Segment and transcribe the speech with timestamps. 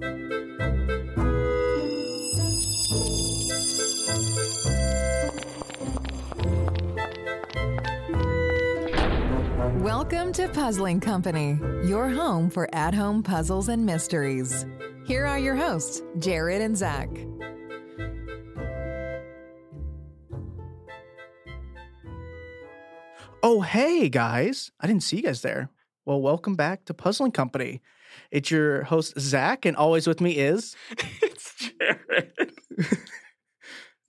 [0.00, 0.40] Welcome
[10.32, 14.64] to Puzzling Company, your home for at home puzzles and mysteries.
[15.04, 17.10] Here are your hosts, Jared and Zach.
[23.42, 24.72] Oh, hey guys.
[24.80, 25.68] I didn't see you guys there.
[26.06, 27.82] Well, welcome back to Puzzling Company.
[28.30, 30.76] It's your host, Zach, and always with me is.
[31.22, 32.52] it's Jared.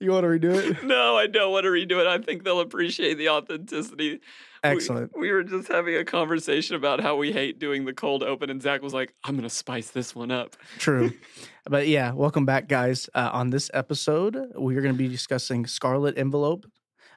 [0.02, 0.82] You want to redo it?
[0.82, 2.08] No, I don't want to redo it.
[2.08, 4.18] I think they'll appreciate the authenticity.
[4.64, 5.12] Excellent.
[5.14, 8.50] We, we were just having a conversation about how we hate doing the cold open,
[8.50, 10.56] and Zach was like, I'm going to spice this one up.
[10.78, 11.12] True.
[11.70, 13.08] but yeah, welcome back, guys.
[13.14, 16.66] Uh, on this episode, we are going to be discussing Scarlet Envelope,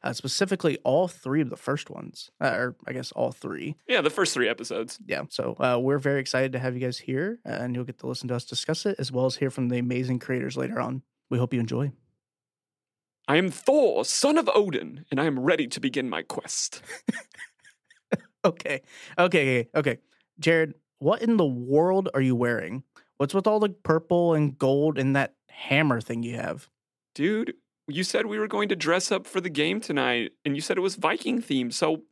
[0.05, 3.76] uh, specifically all three of the first ones, uh, or I guess all three.
[3.88, 5.00] Yeah, the first three episodes.
[5.05, 5.23] Yeah.
[5.30, 8.27] So uh, we're very excited to have you guys here, and you'll get to listen
[8.30, 11.02] to us discuss it as well as hear from the amazing creators later on.
[11.30, 11.91] We hope you enjoy.
[13.27, 16.82] I am Thor, son of Odin, and I am ready to begin my quest.
[18.46, 18.82] Okay.
[19.18, 19.60] Okay.
[19.60, 19.70] Okay.
[19.76, 19.98] Okay.
[20.40, 22.84] Jared, what in the world are you wearing?
[23.18, 26.70] What's with all the purple and gold and that hammer thing you have?
[27.15, 27.55] Dude,
[27.88, 30.78] you said we were going to dress up for the game tonight, and you said
[30.78, 31.74] it was Viking themed.
[31.74, 32.04] So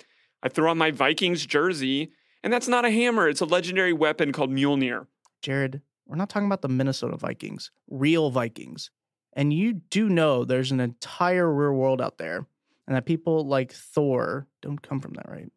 [0.41, 2.11] I threw on my Vikings jersey,
[2.43, 5.07] and that's not a hammer, it's a legendary weapon called Mjolnir.
[5.41, 8.91] Jared, we're not talking about the Minnesota Vikings, real Vikings.
[9.35, 12.45] And you do know there's an entire real world out there,
[12.87, 15.51] and that people like Thor don't come from that, right?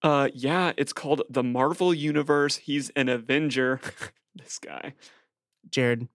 [0.00, 2.56] Uh, yeah, it's called the Marvel Universe.
[2.56, 3.80] He's an Avenger.
[4.34, 4.94] this guy.
[5.70, 6.08] Jared,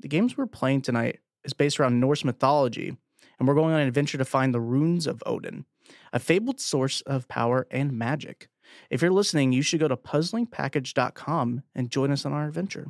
[0.00, 2.96] the games we're playing tonight is based around Norse mythology,
[3.38, 5.64] and we're going on an adventure to find the runes of Odin,
[6.12, 8.48] a fabled source of power and magic.
[8.90, 12.88] If you're listening, you should go to puzzlingpackage.com and join us on our adventure.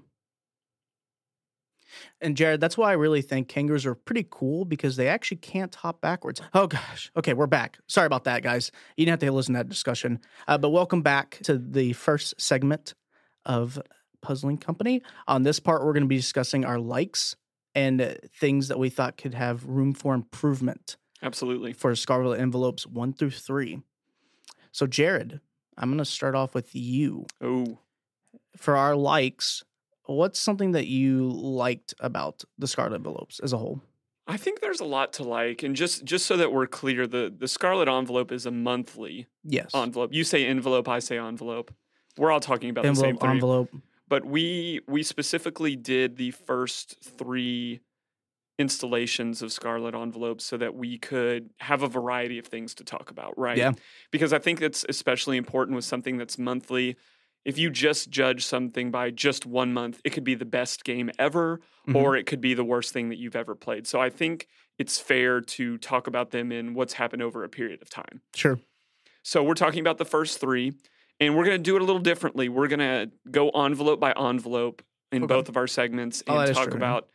[2.20, 5.74] And Jared, that's why I really think kangaroos are pretty cool because they actually can't
[5.74, 6.40] hop backwards.
[6.54, 7.10] Oh gosh.
[7.16, 7.78] Okay, we're back.
[7.86, 8.70] Sorry about that, guys.
[8.96, 10.20] You didn't have to listen to that discussion.
[10.48, 12.94] Uh, but welcome back to the first segment
[13.44, 13.80] of
[14.22, 15.02] Puzzling Company.
[15.26, 17.36] On this part, we're going to be discussing our likes
[17.74, 21.72] and uh, things that we thought could have room for improvement Absolutely.
[21.72, 23.80] for Scarlet Envelopes one through three.
[24.72, 25.40] So, Jared,
[25.78, 27.26] I'm going to start off with you.
[27.40, 27.78] Oh,
[28.56, 29.62] For our likes,
[30.04, 33.80] what's something that you liked about the Scarlet Envelopes as a whole?
[34.26, 37.34] I think there's a lot to like, and just just so that we're clear, the
[37.36, 39.72] the Scarlet Envelope is a monthly Yes.
[39.74, 40.12] envelope.
[40.12, 41.74] You say envelope, I say envelope.
[42.16, 43.28] We're all talking about the same thing.
[43.30, 43.70] envelope.
[44.12, 47.80] But we we specifically did the first three
[48.58, 53.10] installations of scarlet envelopes so that we could have a variety of things to talk
[53.10, 53.72] about right Yeah.
[54.10, 56.96] because i think that's especially important with something that's monthly
[57.46, 61.10] if you just judge something by just one month it could be the best game
[61.18, 61.94] ever Mhm.
[61.96, 64.46] or it could be the worst thing that you've ever played so i think
[64.78, 68.60] it's fair to talk about them in what's happened over a period of time Sure.
[69.22, 70.74] so we're talking about the first three,
[71.26, 72.48] and we're going to do it a little differently.
[72.48, 75.34] We're going to go envelope by envelope in Okay.
[75.34, 77.08] both of our segments Oh, and is talk about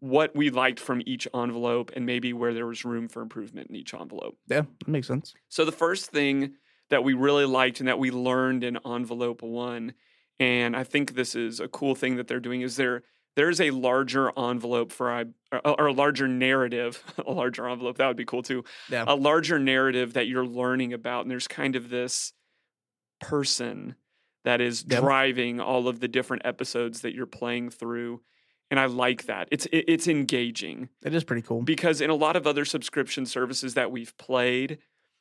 [0.00, 3.76] what we liked from each envelope and maybe where there was room for improvement in
[3.76, 4.36] each envelope.
[4.48, 5.34] Yeah, that makes sense.
[5.48, 6.54] So the first thing
[6.90, 9.94] that we really liked and that we learned in envelope 1
[10.40, 13.02] and I think this is a cool thing that they're doing is there
[13.36, 15.24] there's a larger envelope for I
[15.64, 19.04] or a larger narrative, a larger envelope that would be cool too Yeah.
[19.08, 22.32] a larger narrative that you're learning about and there's kind of this
[23.20, 23.94] person
[24.44, 25.00] that is Yep.
[25.00, 28.20] driving all of the different episodes that you're playing through
[28.70, 29.48] and I like that.
[29.52, 31.62] It's it, it's engaging It is pretty cool.
[31.62, 34.78] because in a lot of other subscription services that we've played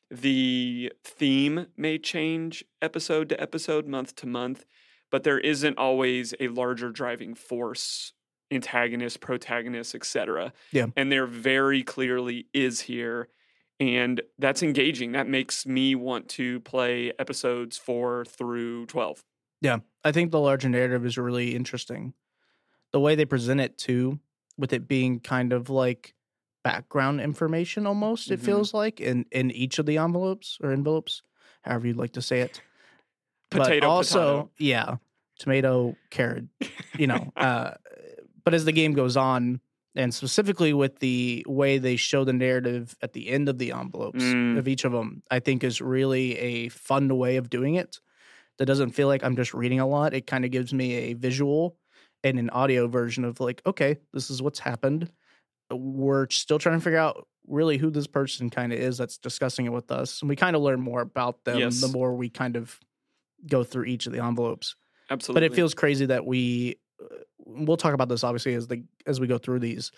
[0.09, 4.66] the theme may change episode to episode, month to month,
[5.12, 8.14] but there isn't always a larger driving force,
[8.52, 10.53] antagonist, protagonist, etc.
[10.72, 10.88] Yeah.
[10.96, 13.30] And there very clearly is here.
[13.79, 15.11] And that's engaging.
[15.13, 19.23] That makes me want to play episodes four through 12.
[19.61, 22.13] Yeah, I think the larger narrative is really interesting.
[22.91, 24.20] The way they present it too,
[24.58, 26.14] with it being kind of like
[26.64, 28.43] background information almost, it Mhm.
[28.46, 31.23] feels like in in each of the envelopes or envelopes,
[31.64, 32.61] however you'd like to say it.
[33.49, 34.52] but Potato, also, potato.
[34.58, 34.96] yeah,
[35.40, 36.46] tomato, carrot,
[36.97, 37.31] you know.
[37.35, 37.76] uh,
[38.43, 39.59] but as the game goes on,
[39.95, 44.23] and specifically with the way they show the narrative at the end of the envelopes
[44.23, 44.57] Mm.
[44.57, 47.99] of each of them, I think is really a fun way of doing it.
[48.57, 50.13] That doesn't feel like I'm just reading a lot.
[50.13, 51.78] It kind of gives me a visual
[52.23, 55.11] and an audio version of like, okay, this is what's happened.
[55.72, 59.66] We're still trying to figure out really who this person kind of is that's discussing
[59.66, 60.22] it with us.
[60.22, 61.81] And we kind of learn more about them Yes.
[61.81, 62.79] the more we kind of
[63.47, 64.75] go through each of the envelopes.
[65.09, 65.41] Absolutely.
[65.41, 69.19] But it feels crazy that we uh, we'll talk about this obviously as the as
[69.19, 69.91] we go through these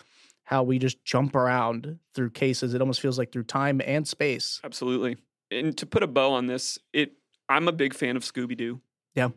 [0.46, 2.72] how we just jump around through cases.
[2.72, 4.60] It almost feels like through time and space.
[4.62, 5.16] Absolutely.
[5.50, 7.12] And to put a bow on this, it
[7.48, 8.80] I'm a big fan of Scooby Doo.
[9.14, 9.30] Yeah.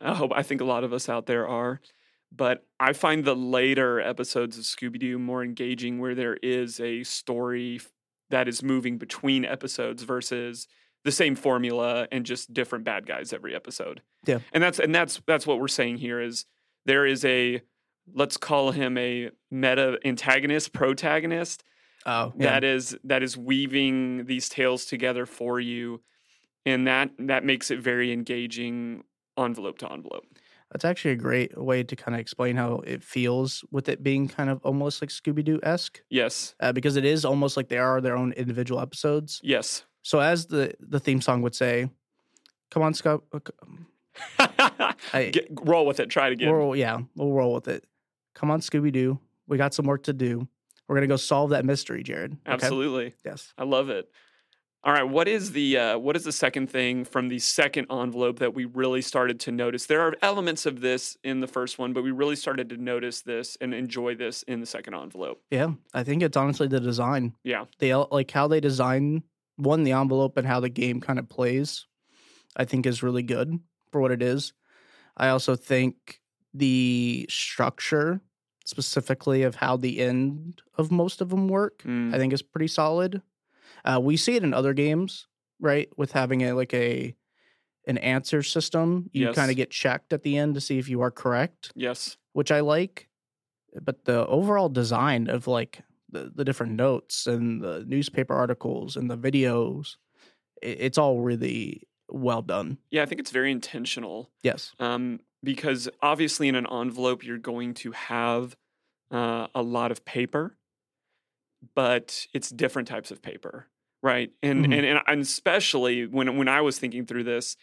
[0.00, 1.80] I hope I think a lot of us out there are.
[2.32, 7.04] But I find the later episodes of Scooby Doo more engaging where there is a
[7.04, 7.80] story
[8.30, 10.66] that is moving between episodes versus
[11.04, 14.00] the same formula and just different bad guys every episode.
[14.26, 14.38] Yeah.
[14.52, 16.46] And that's and that's that's what we're saying here is
[16.86, 17.60] there is a
[18.12, 21.64] let's call him a meta antagonist protagonist
[22.06, 26.02] Oh, that is that is weaving these tales together for you.
[26.66, 29.04] And that that makes it very engaging
[29.38, 30.24] envelope to envelope.
[30.70, 34.28] That's actually a great way to kind of explain how it feels with it being
[34.28, 36.54] kind of almost like Scooby Doo esque, yes.
[36.58, 39.40] Uh, because it is almost like they are their own individual episodes.
[39.42, 39.84] yes.
[40.02, 41.88] So, as the the theme song would say,
[42.70, 43.22] "Come on, Scott."
[45.12, 47.84] Get, roll with it try it again We'll, yeah, we'll roll with it.
[48.34, 49.18] Come on, Scooby Doo.
[49.46, 50.48] We got some work to do.
[50.88, 52.32] We're gonna go solve that mystery, Jared.
[52.32, 52.40] Okay?
[52.52, 53.52] absolutely Yes.
[53.58, 54.08] i love it
[54.82, 58.38] all right what is the uh, what is the second thing from the second envelope
[58.40, 61.94] that we really started to notice there are elements of this in the first one
[61.94, 65.72] but we really started to notice this and enjoy this in the second envelope Yeah,
[65.94, 67.34] I think it's honestly the design.
[67.44, 69.22] yeah They like how they design
[69.56, 71.86] one the envelope and how the game kind of plays.
[72.56, 73.58] I think is really good
[73.94, 74.52] for what it is.
[75.16, 76.20] I also think
[76.52, 78.20] the structure
[78.64, 82.66] specifically of how the end of most of them work Mm, I think is pretty
[82.66, 83.22] solid.
[83.84, 85.28] Uh, we see it in other games,
[85.60, 85.88] right?
[85.96, 87.14] With having a like a
[87.86, 89.36] an answer system, you Yes.
[89.36, 92.50] kind of get checked at the end to see if you are correct, yes which
[92.50, 93.08] I like.
[93.80, 99.08] But the overall design of like the, the different notes and the newspaper articles and
[99.08, 99.96] the videos,
[100.62, 102.78] it, it's all really well done.
[102.90, 104.72] yeah i think it's very intentional Yes.
[104.78, 108.56] um, because obviously in an envelope you're going to have
[109.10, 110.56] uh, a lot of paper,
[111.74, 113.68] but it's different types of paper,
[114.02, 114.32] right?
[114.42, 114.76] And Mhm.
[114.76, 117.56] and and and especially when when I was thinking through this,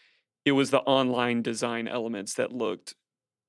[0.46, 2.96] it was the online design elements that looked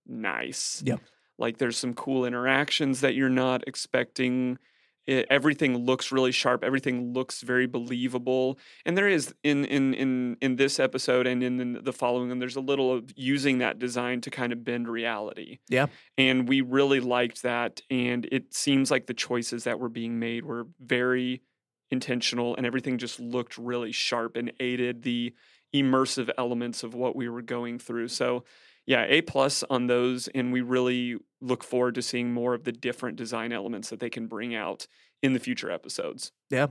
[0.07, 0.83] nice.
[0.85, 0.97] Yeah.
[1.39, 4.59] like there's some cool interactions that you're not expecting.
[5.07, 6.63] It, everything looks really sharp.
[6.63, 11.81] Everything looks very believable and there is in in in in this episode and in
[11.83, 15.59] the following and there's a little of using that design to kind of bend reality
[15.69, 15.87] Yeah.
[16.17, 20.45] and we really liked that and it seems like the choices that were being made
[20.45, 21.43] were very
[21.91, 25.35] intentional and everything just looked really sharp and aided the
[25.75, 28.45] immersive elements of what we were going through so
[28.87, 32.73] yeah a plus on those and we really look forward to seeing more of the
[32.73, 34.87] different design elements that they can bring out
[35.23, 36.69] in the future episodes Yeah.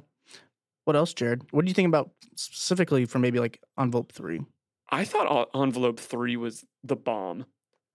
[0.86, 1.44] What else, Jared?
[1.52, 4.42] What do you think about specifically for maybe like envelope three?
[4.90, 7.46] I thought Envelope 3 was the bomb.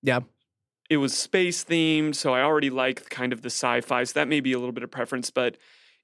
[0.03, 0.21] Yeah.
[0.89, 4.05] It was space themed, so I already like kind of the sci fi.
[4.05, 5.57] So that may be a little bit of preference, but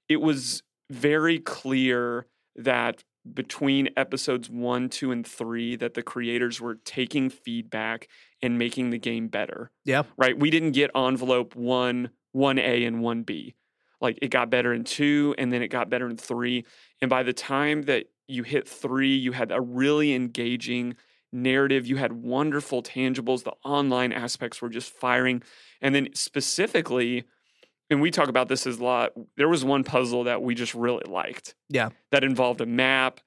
[0.09, 0.61] it was
[0.91, 2.27] very clear
[2.57, 8.07] that between episodes one, two, and three, that the creators were taking feedback
[8.41, 9.71] and making the game better.
[9.85, 10.03] Yeah.
[10.17, 10.37] Right?
[10.37, 13.53] We didn't get envelope one, 1A, and 1B.
[14.01, 16.65] Like it got better in two, and then it got better in three.
[17.01, 20.95] And by the time that you hit three, you had a really engaging
[21.31, 21.87] narrative.
[21.87, 23.43] You had wonderful tangibles.
[23.43, 25.41] The online aspects were just firing.
[25.81, 27.23] And then specifically,
[27.93, 30.73] and we talk about this as a lot, there was one puzzle that we just
[30.75, 31.55] really liked.
[31.69, 31.89] Yeah.
[32.11, 33.21] That involved a map.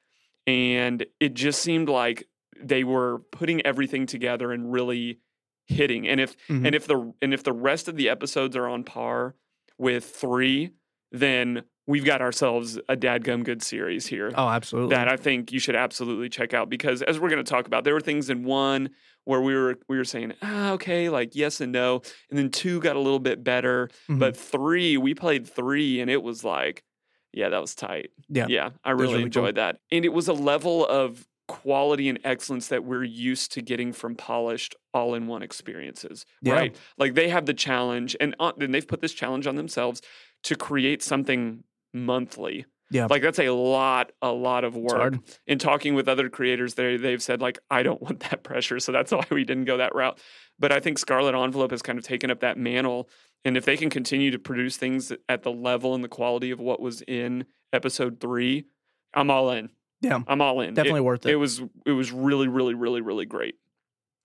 [0.46, 2.28] And it just seemed like
[2.60, 5.20] they were putting everything together and really
[5.66, 6.06] hitting.
[6.06, 6.66] And if Mhm.
[6.66, 9.34] and if the and if the rest of the episodes are on par
[9.78, 10.70] with three,
[11.10, 14.94] then we've got ourselves a dadgum good series here Oh, absolutely.
[14.96, 17.84] that I think you should absolutely check out because as we're going to talk about,
[17.84, 18.90] there were things in one
[19.24, 22.80] where we were we were saying, ah, okay, like yes and no, and then two
[22.80, 24.18] got a little bit better, Mhm.
[24.18, 26.84] but three, we played three, and it was like,
[27.32, 28.10] yeah, that was tight.
[28.28, 28.46] Yeah.
[28.48, 29.24] yeah, I really, really cool.
[29.26, 33.62] enjoyed that, and it was a level of quality and excellence that we're used to
[33.62, 36.54] getting from polished all-in-one experiences, Yeah.
[36.54, 36.76] right?
[36.98, 40.02] Like they have the challenge, and uh, and they've put this challenge on themselves
[40.44, 41.62] to create something
[42.04, 42.66] monthly.
[42.90, 43.06] Yeah.
[43.10, 45.14] Like that's a lot, a lot of work.
[45.48, 48.92] In talking with other creators, they they've said like, I don't want that pressure, so
[48.92, 50.18] that's why we didn't go that route.
[50.58, 53.08] But I think Scarlet Envelope has kind of taken up that mantle,
[53.44, 56.60] and if they can continue to produce things at the level and the quality of
[56.60, 58.66] what was in episode three,
[59.14, 59.70] I'm all in.
[60.00, 60.20] Yeah.
[60.28, 60.68] I'm all in.
[60.70, 61.32] It- Definitely worth it.
[61.32, 63.56] it was it was really really really really great.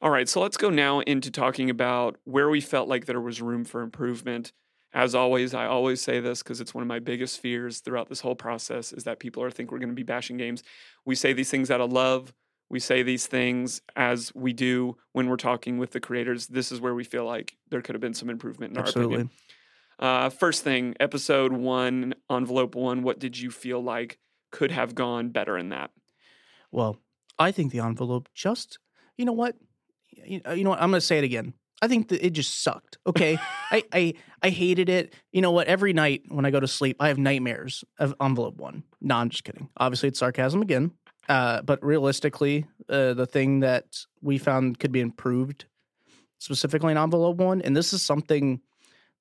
[0.03, 3.41] All right, so let's go now into talking about where we felt like there was
[3.41, 4.51] room for improvement.
[4.93, 8.19] As always, I always say this because it's one of my biggest fears throughout this
[8.19, 10.63] whole process is that people are think we're going to be bashing games.
[11.05, 12.33] We say these things out of love.
[12.69, 16.47] We say these things as we do when we're talking with the creators.
[16.47, 19.15] This is where we feel like there could have been some improvement in our Absolutely.
[19.15, 19.31] opinion.
[19.99, 23.03] Uh, first thing, episode one, envelope one.
[23.03, 24.19] What did you feel like
[24.51, 25.91] could have gone better in that?
[26.71, 26.97] Well,
[27.37, 28.79] I think the envelope just,
[29.17, 29.55] you know what?
[30.09, 30.81] You you know what?
[30.81, 31.53] I'm going to say it again.
[31.81, 32.97] I think that it just sucked.
[33.07, 33.37] Okay.
[33.71, 35.13] I, I I hated it.
[35.31, 35.67] You know what?
[35.67, 38.83] Every night when I go to sleep, I have nightmares of envelope one.
[39.01, 39.69] No, I'm just kidding.
[39.77, 40.91] Obviously, it's sarcasm again.
[41.29, 45.65] Uh, but realistically, uh, the thing that we found could be improved
[46.39, 48.59] specifically in envelope one, and this is something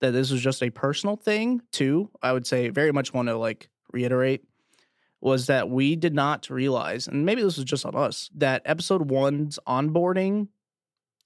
[0.00, 2.10] that this was just a personal thing too.
[2.22, 4.44] I would say very much want to like reiterate
[5.20, 9.10] was that we did not realize, and maybe this was just on us, that episode
[9.10, 10.48] one's onboarding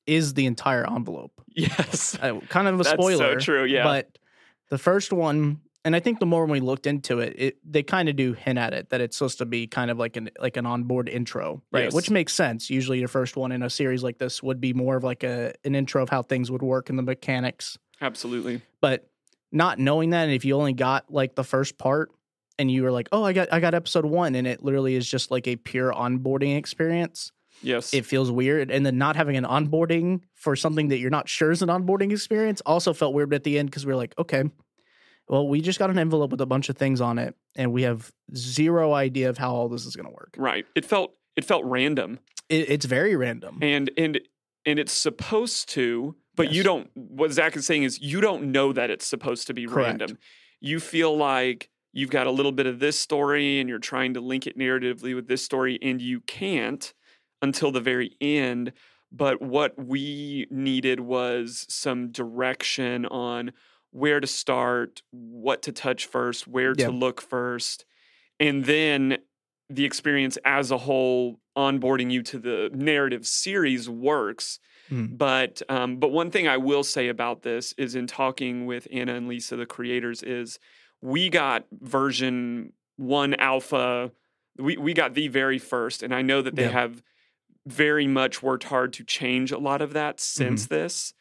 [0.06, 1.32] is the entire envelope.
[1.54, 2.18] Yes.
[2.20, 3.28] Uh, kind of a spoiler.
[3.34, 3.84] That's so true, yeah.
[3.84, 4.18] But
[4.70, 8.08] the first one, and I think the more we looked into it, it they kind
[8.08, 10.56] of do hint at it that it's supposed to be kind of like an like
[10.56, 11.84] an onboard intro, right?
[11.84, 11.94] Yes.
[11.94, 12.70] Which makes sense.
[12.70, 15.52] Usually, your first one in a series like this would be more of like a
[15.64, 17.78] an intro of how things would work and the mechanics.
[18.00, 18.62] Absolutely.
[18.80, 19.08] But
[19.52, 22.10] not knowing that, and if you only got like the first part,
[22.58, 25.08] and you were like, "Oh, I got I got episode one," and it literally is
[25.08, 27.30] just like a pure onboarding experience
[27.64, 27.92] Yes.
[27.94, 28.70] it feels weird.
[28.70, 32.12] And then not having an onboarding for something that you're not sure is an onboarding
[32.12, 34.44] experience also felt weird at the end because we are like, okay,
[35.28, 37.82] well, we just got an envelope with a bunch of things on it, and we
[37.82, 40.34] have zero idea of how all this is going to work.
[40.36, 40.66] right.
[40.74, 42.18] It felt it felt random.
[42.50, 43.58] It, it's very random.
[43.62, 44.20] and and
[44.66, 48.72] and it's supposed to but you don't what zach is saying is you don't know
[48.72, 50.00] that it's supposed to be Correct.
[50.00, 50.18] random
[50.60, 54.20] you feel like you've got a little bit of this story and you're trying to
[54.20, 56.92] link it narratively with this story and you can't
[57.44, 58.72] until the very end
[59.12, 63.52] but what we needed was some direction on
[63.92, 66.86] where to start what to touch first where Yeah.
[66.86, 67.84] to look first
[68.40, 69.18] and then
[69.70, 74.58] the experience as a whole onboarding you to the narrative series works
[74.90, 75.16] Mm.
[75.16, 79.14] but um, but one thing i will say about this is in talking with anna
[79.14, 80.58] and lisa the creators is
[81.00, 84.12] we got version one alpha
[84.58, 86.70] we, we got the very first and i know that they Yeah.
[86.82, 87.02] have
[87.66, 90.44] very much worked hard to change a lot of that Mm-hmm.
[90.44, 91.14] since this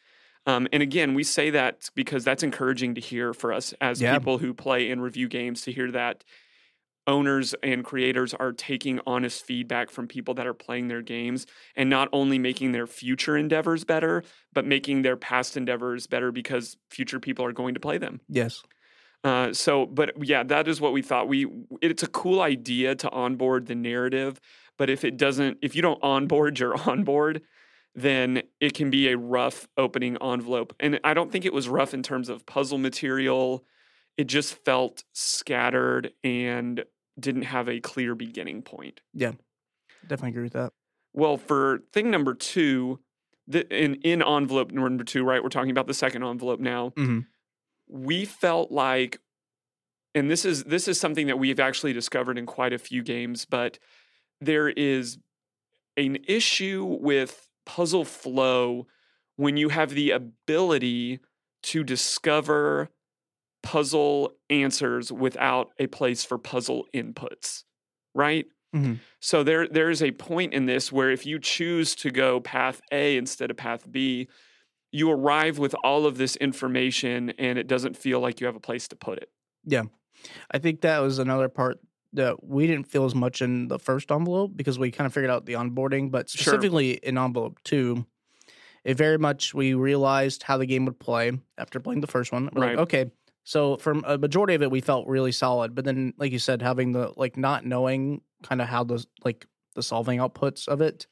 [0.46, 4.18] um, and again we say that because that's encouraging to hear for us as Yeah.
[4.18, 6.24] people who play and review games to hear that
[7.06, 11.46] owners and creators are taking honest feedback from people that are playing their games
[11.76, 14.24] and not only making their future endeavors better,
[14.54, 18.22] but making their past endeavors better because future people are going to play them.
[18.30, 18.64] yes.
[19.26, 21.30] Uh, so, but yeah, that is what we thought.
[21.30, 21.48] We
[21.82, 24.38] it's a cool idea to onboard the narrative,
[24.78, 27.42] but if it doesn't, if you don't onboard your onboard,
[27.96, 30.74] then it can be a rough opening envelope.
[30.80, 33.66] And I don't think it was rough in terms of puzzle material.
[34.18, 36.84] It just felt scattered and
[37.20, 39.02] didn't have a clear beginning point.
[39.14, 39.34] Yeah,
[40.08, 40.74] definitely agree with that.
[41.14, 43.00] Well, for thing number two,
[43.48, 45.44] the, in in envelope number two, right?
[45.44, 46.94] We're talking about the second envelope now.
[46.96, 47.20] hmm
[47.88, 49.20] We felt like,
[50.16, 53.46] and this is this is something that we've actually discovered in quite a few games,
[53.46, 53.78] but
[54.46, 55.18] there is
[55.98, 58.88] an issue with puzzle flow
[59.38, 61.20] when you have the ability
[61.64, 62.90] to discover
[63.64, 67.64] puzzle answers without a place for puzzle inputs,
[68.14, 68.46] right?
[68.76, 69.00] Mhm.
[69.22, 72.82] So there there is a point in this where if you choose to go path
[72.92, 74.28] A instead of path B,
[74.92, 78.60] you arrive with all of this information and it doesn't feel like you have a
[78.62, 79.30] place to put it.
[79.66, 79.84] Yeah.
[80.52, 81.80] I think that was another part
[82.14, 85.32] that we didn't feel as much in the first envelope because we kind of figured
[85.32, 86.54] out the onboarding, but Sure.
[86.54, 88.06] specifically in envelope two,
[88.84, 92.50] it very much we realized how the game would play after playing the first one.
[92.54, 92.70] We're Right.
[92.78, 93.12] like, okay,
[93.44, 96.62] so from a majority of it, we felt really solid, but then, like you said,
[96.62, 101.08] having the like not knowing kind of how the like the solving outputs of it,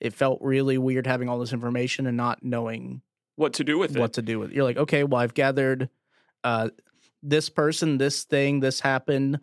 [0.00, 3.00] it felt really weird having all this information and not knowing
[3.36, 4.00] What to do with it.
[4.00, 4.50] what to do with.
[4.50, 4.56] It.
[4.56, 5.88] You're like, okay, well, I've gathered
[6.44, 6.68] uh,
[7.22, 9.40] this person, this thing, this happened,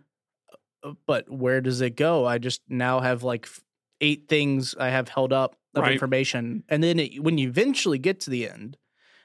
[1.06, 2.26] but where does it go?
[2.26, 3.48] I just now have like
[4.02, 5.94] eight things I have held up of Right.
[5.94, 8.78] information, and then it, when you eventually get to the end,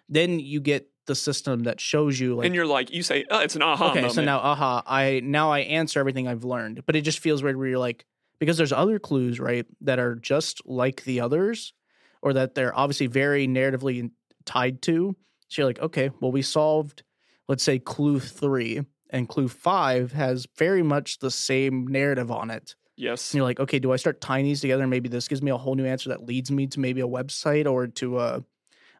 [0.09, 2.47] then you get the system that shows you like.
[2.47, 4.15] and you're like, you say, oh, it's an aha okay, moment.
[4.15, 7.57] so now, aha, I now I answer everything I've learned, but it just feels weird
[7.57, 8.05] where you're like,
[8.39, 11.73] because there's other clues, right, that are just like the others,
[12.23, 14.11] or that they're obviously very narratively
[14.45, 15.17] tied to.
[15.49, 17.03] So you're like, okay, well, we solved,
[17.49, 22.75] let's say, clue three, and clue five has very much the same narrative on it.
[22.97, 23.31] yes.
[23.33, 24.83] And you're like, okay, do I start tying these together?
[24.83, 27.07] And maybe this gives me a whole new answer that leads me to maybe a
[27.09, 28.45] website or to a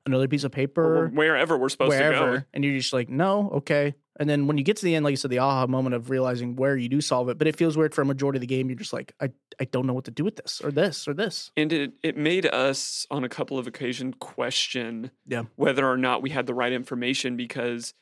[0.07, 2.45] another piece of paper Or wherever we're supposed to wherever, go.
[2.55, 3.95] and you're just like, no, okay.
[4.19, 6.09] And then when you get to the end, like you said, the aha moment of
[6.09, 8.47] realizing where you do solve it, but it feels weird for a majority of the
[8.47, 8.71] game.
[8.71, 9.29] You're just like, I,
[9.61, 11.51] I don't know what to do with this or this or this.
[11.59, 15.43] And it, it made us on a couple of occasions question Yeah.
[15.57, 17.93] whether or not we had the right information because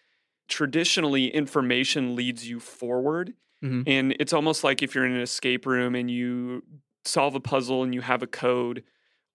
[0.48, 3.34] traditionally information leads you forward.
[3.62, 3.86] Mhm.
[3.86, 6.62] And it's almost like if you're in an escape room and you
[7.04, 8.84] solve a puzzle and you have a code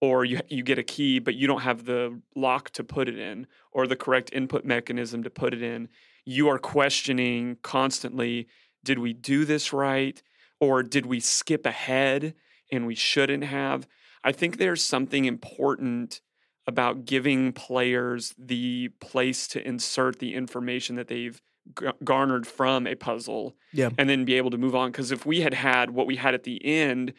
[0.00, 3.18] or you you get a key but you don't have the lock to put it
[3.18, 5.88] in or the correct input mechanism to put it in,
[6.26, 8.46] you are questioning constantly,
[8.84, 10.22] did we do this right
[10.60, 12.34] or did we skip ahead
[12.70, 13.88] and we shouldn't have?
[14.24, 16.20] I think there's something important
[16.66, 21.40] about giving players the place to insert the information that they've
[21.80, 23.90] g- garnered from a puzzle Yeah.
[23.98, 26.34] and then be able to move on because if we had had what we had
[26.34, 27.12] at the end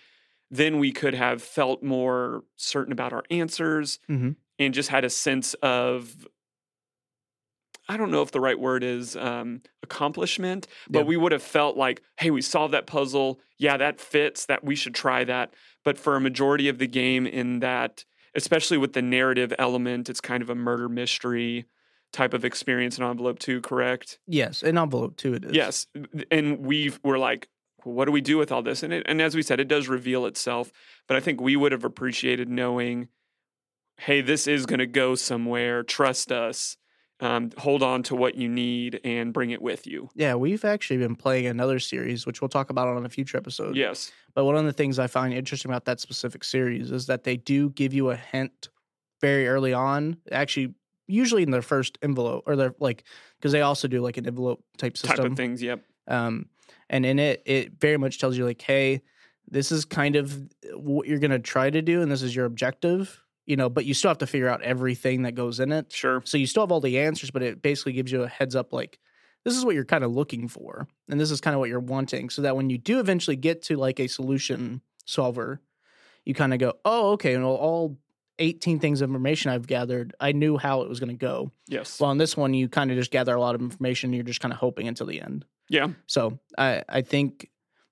[0.51, 4.35] then we could have felt more certain about our answers Mhm.
[4.59, 6.27] and just had a sense of
[7.89, 11.05] i don't know if the right word is um, accomplishment but Yeah.
[11.05, 14.75] we would have felt like hey we solved that puzzle yeah that fits that we
[14.75, 19.01] should try that but for a majority of the game in that especially with the
[19.01, 21.65] narrative element it's kind of a murder mystery
[22.11, 24.61] type of experience in envelope 2 correct Yes.
[24.63, 25.53] In envelope too, it is.
[25.53, 25.87] Yes,
[26.29, 27.49] and we were like,
[27.83, 28.83] what do we do with all this?
[28.83, 30.71] And it, and as we said, it does reveal itself.
[31.07, 33.09] But I think we would have appreciated knowing,
[33.97, 35.83] hey, this is going to go somewhere.
[35.83, 36.77] Trust us.
[37.23, 40.09] Um, hold on to what you need and bring it with you.
[40.13, 43.77] Yeah, we've actually been playing another series, which we'll talk about on a future episode.
[43.77, 44.11] Yes.
[44.33, 47.37] But one of the things I find interesting about that specific series is that they
[47.37, 48.67] do give you a hint
[49.21, 50.17] very early on.
[50.33, 50.73] Actually,
[51.07, 53.05] usually in their first envelope, or their like,
[53.39, 55.15] because they also do like an envelope type system.
[55.15, 55.63] Type of things.
[55.63, 55.81] Yep.
[56.09, 56.47] Um,
[56.89, 59.01] and in it, it very much tells you like, hey,
[59.49, 63.22] this is kind of what you're gonna try to do, and this is your objective.
[63.45, 65.91] You know, but you still have to figure out everything that goes in it.
[65.91, 66.21] Sure.
[66.25, 68.71] So you still have all the answers, but it basically gives you a heads up
[68.71, 68.99] like
[69.43, 71.81] this is what you're kind of looking for and this is kind of what you're
[71.81, 75.59] wanting so that when you do eventually get to like a solution solver,
[76.23, 77.97] you kind of go, "Oh, okay, well all
[78.39, 81.99] 18 things of information I've gathered, I knew how it was going to go." Yes.
[81.99, 84.23] Well, on this one you kind of just gather a lot of information, and you're
[84.23, 85.43] just kind of hoping until the end.
[85.69, 85.89] yeah.
[86.07, 87.49] So, I I think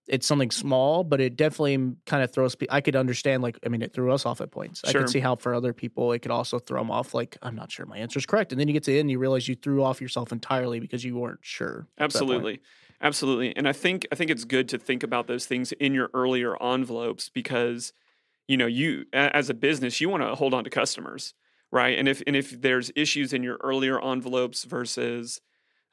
[0.08, 2.56] it's something small, but it definitely kind of throws.
[2.70, 4.82] I could understand, like, I mean, it threw us off at points.
[4.84, 7.14] I could see how for other people, it could also throw them off.
[7.14, 9.06] Like, I'm not sure my answer is correct, and then you get to the end,
[9.06, 11.88] and you realize you threw off yourself entirely because you weren't sure.
[11.98, 12.36] at that point.
[12.36, 12.60] Absolutely.
[13.04, 13.56] Absolutely.
[13.58, 16.62] And I think I think it's good to think about those things in your earlier
[16.62, 17.94] envelopes because
[18.52, 21.34] you know, you as a business, you want to hold on to customers,
[21.72, 21.98] right?
[21.98, 25.40] And if and if there's issues in your earlier envelopes versus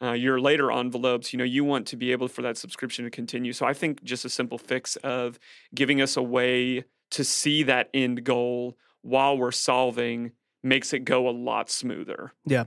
[0.03, 3.11] uh, your later envelopes, you know, you want to be able for that subscription to
[3.11, 3.53] continue.
[3.53, 5.39] So I think just a simple fix of
[5.75, 10.33] giving us a way to see that end goal while we're solving
[10.63, 12.33] makes it go a lot smoother.
[12.47, 12.65] Yeah.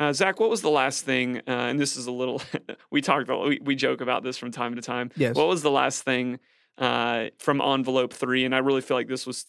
[0.00, 1.38] Uh, Zach, what was the last thing?
[1.38, 2.40] Uh, and this is a little,
[2.90, 5.10] we talked about, we, we joke about this from time to time.
[5.16, 5.34] Yes.
[5.34, 6.38] What was the last thing
[6.78, 8.44] uh, from envelope three?
[8.44, 9.46] And I really feel like this was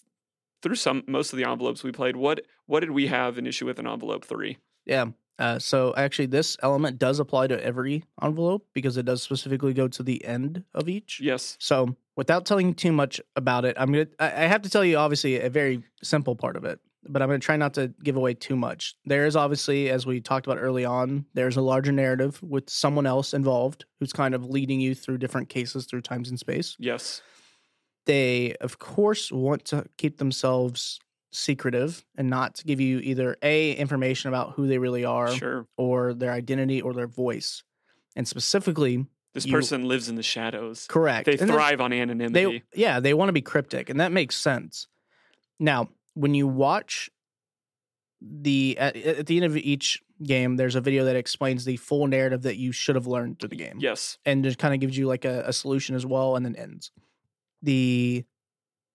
[0.61, 2.15] through some, most of the envelopes we played.
[2.15, 4.57] What, what did we have an issue with in envelope three?
[4.85, 5.05] Yeah.
[5.39, 9.87] Uh, so actually, this element does apply to every envelope because it does specifically go
[9.87, 11.21] to the end of each.
[11.21, 11.55] Yes.
[11.59, 14.07] So, without telling you too much about it, I'm gonna.
[14.19, 17.29] I I have to tell you, obviously, a very simple part of it, but I'm
[17.29, 18.95] gonna try not to give away too much.
[19.05, 23.05] There is obviously, as we talked about early on, there's a larger narrative with someone
[23.05, 26.75] else involved who's kind of leading you through different cases through times and space.
[26.79, 27.21] Yes.
[28.05, 30.99] They, of course, want to keep themselves
[31.31, 35.67] secretive and not to give you either a information about who they really are Sure.
[35.77, 37.63] or their identity or their voice,
[38.15, 40.87] and specifically, This You- person lives in the shadows.
[40.87, 41.27] correct.
[41.27, 42.63] They And thrive on anonymity.
[42.73, 44.87] they yeah they want to be cryptic and that makes sense
[45.59, 47.11] now when you watch
[48.21, 52.07] the at, at the end of each game there's a video that explains the full
[52.07, 54.17] narrative that you should have learned through the game yes.
[54.25, 56.91] and just kind of gives you like a, a solution as well and then ends
[57.61, 58.25] the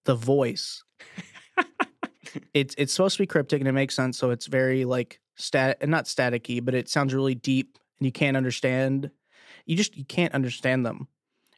[0.05, 0.83] the voice
[2.53, 5.79] it's it's supposed to be cryptic and it makes sense so it's very like stat
[5.81, 9.11] and not staticky but it sounds really deep and you can't understand
[9.67, 11.09] you just you can't understand them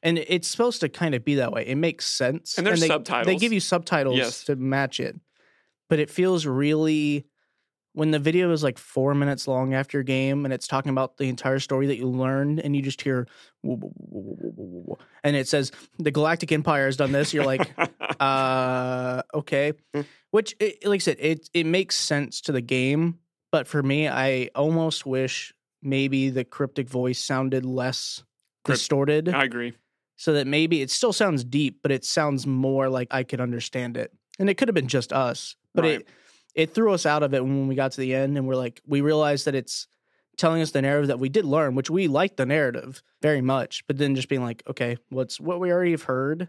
[0.03, 2.89] and it's supposed to kind of be that way it makes sense And there's they,
[2.89, 3.27] subtitles.
[3.27, 4.45] they give you subtitles Yes.
[4.45, 5.19] to match it
[5.89, 7.27] but it feels really
[7.97, 11.17] when the video is like four minutes long after your game and it's talking about
[11.17, 13.27] the entire story that you learned and you just hear
[15.25, 17.73] and it says the galactic empire has done this you're like
[18.21, 19.73] uh okay
[20.31, 23.19] which it, like i said it it makes sense to the game
[23.51, 28.23] but for me i almost wish maybe the cryptic voice sounded less
[28.65, 29.73] Crypt- distorted I agree.
[30.17, 33.97] so that maybe it still sounds deep but it sounds more like i could understand
[33.97, 36.01] it and it could have been just us but Right.
[36.01, 36.09] it
[36.57, 38.81] it threw us out of it when we got to the end and we're like
[38.87, 39.87] we realized that it's
[40.37, 43.85] telling us the narrative that we did learn, which we liked the narrative very much,
[43.87, 46.49] but then just being like, okay, what's what we already have heard,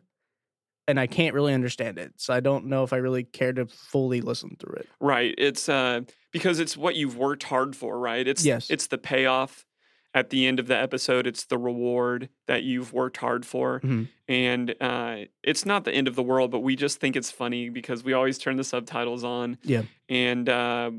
[0.87, 3.65] and I can't really understand it, so I don't know if I really care to
[3.67, 4.89] fully listen through it.
[4.99, 5.35] Right.
[5.37, 8.27] It's uh because it's what you've worked hard for, right?
[8.27, 8.69] It's Yes.
[8.69, 9.65] it's the payoff
[10.13, 11.27] at the end of the episode.
[11.27, 13.79] It's the reward that you've worked hard for.
[13.81, 14.07] Mhm.
[14.27, 17.69] And uh it's not the end of the world, but we just think it's funny
[17.69, 19.57] because we always turn the subtitles on.
[19.63, 19.83] Yeah.
[20.09, 20.91] And uh,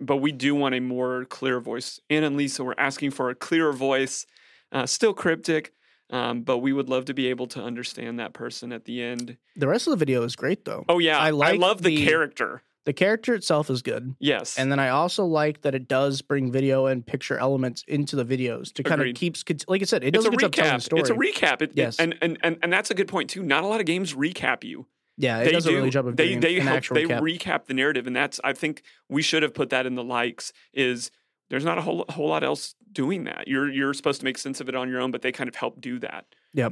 [0.00, 2.00] but we do want a more clear voice.
[2.08, 4.26] Anna and Lisa were asking for a clearer voice,
[4.72, 5.72] uh, still cryptic.
[6.10, 9.36] Um, but we would love to be able to understand that person at the end.
[9.56, 10.84] The rest of the video is great though.
[10.88, 12.62] Oh yeah, I like love the, the- character.
[12.88, 14.14] The character itself is good.
[14.18, 18.16] Yes, And then I also like that it does bring video and picture elements into
[18.16, 19.10] the videos to kind Agreed.
[19.16, 20.82] of keeps like I said, it it's a doesn't get up telling the recap.
[20.82, 21.00] story.
[21.02, 21.60] It's a recap.
[21.60, 21.98] It, it- Yes.
[21.98, 23.42] and, and and and that's a good point too.
[23.42, 24.86] Not a lot of games recap you.
[25.18, 25.76] yeah, it they does a do.
[25.76, 27.20] really job of they doing they help, they recap.
[27.20, 30.54] recap the narrative, and that's I think we should have put that in the likes.
[30.72, 31.10] Is
[31.50, 33.48] there's not a whole whole lot else doing that.
[33.48, 35.56] You're you're supposed to make sense of it on your own, but they kind of
[35.56, 36.24] help do that.
[36.54, 36.70] Yeah.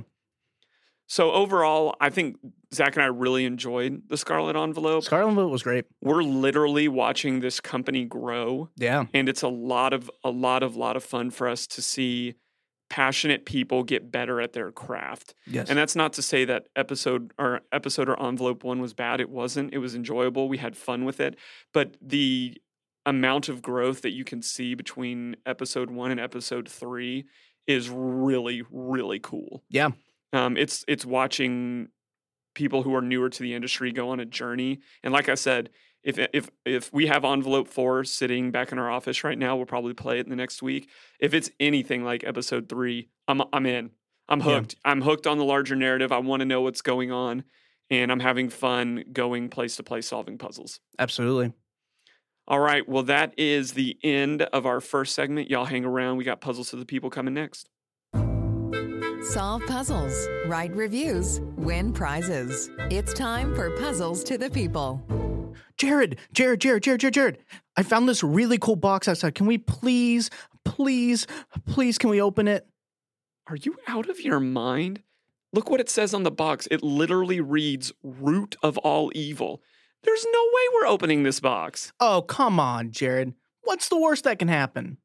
[1.07, 2.37] So overall, I think
[2.75, 5.05] Zach and I really enjoyed the Scarlet Envelope.
[5.05, 5.85] Scarlet Envelope was great.
[6.03, 9.07] We're literally watching this company grow Yeah.
[9.15, 12.35] and it's a lot of a lot of lot of fun for us to see
[12.89, 15.35] passionate people get better at their craft.
[15.47, 15.69] Yes.
[15.69, 19.21] And that's not to say that episode or episode or envelope 1 was bad.
[19.21, 19.73] It wasn't.
[19.75, 20.49] It was enjoyable.
[20.49, 21.37] We had fun with it,
[21.73, 22.57] but the
[23.05, 27.25] amount of growth that you can see between episode 1 and episode 3
[27.67, 29.65] is really really cool.
[29.69, 29.91] Yeah.
[30.33, 31.89] Um it's it's watching
[32.55, 34.81] people who are newer to the industry go on a journey.
[35.03, 35.71] And like I said,
[36.03, 39.67] if if if we have envelope four sitting back in our office right now, we'll
[39.67, 40.89] probably play it in the next week.
[41.21, 43.91] If it's anything like episode three, I'm I'm in.
[44.29, 44.57] I'm Yeah.
[44.61, 44.77] hooked.
[44.85, 46.13] I'm hooked on the larger narrative.
[46.13, 47.45] I want to know what's going on,
[47.91, 50.81] and I'm having fun going place to place solving puzzles.
[50.99, 51.53] Absolutely.
[52.49, 52.89] All right.
[52.89, 55.51] Well, that is the end of our first segment.
[55.51, 56.17] Y'all hang around.
[56.17, 57.69] We got puzzles to the people coming next.
[59.31, 62.71] Solve puzzles, write reviews, win prizes.
[62.91, 65.03] It's time for Puzzles to the People.
[65.77, 67.39] Jared, Jared, Jared, Jared, Jared, Jared.
[67.77, 69.35] I found this really cool box outside.
[69.35, 70.31] Can we please,
[70.65, 71.27] please,
[71.67, 72.69] please, can we open it?
[73.49, 75.03] Are you out of your mind?
[75.53, 76.69] Look what it says on the box.
[76.71, 79.61] It literally reads root of all evil.
[80.05, 81.93] There's no way we're opening this box.
[81.99, 83.35] Oh, come on, Jared.
[83.65, 84.99] What's the worst that can happen?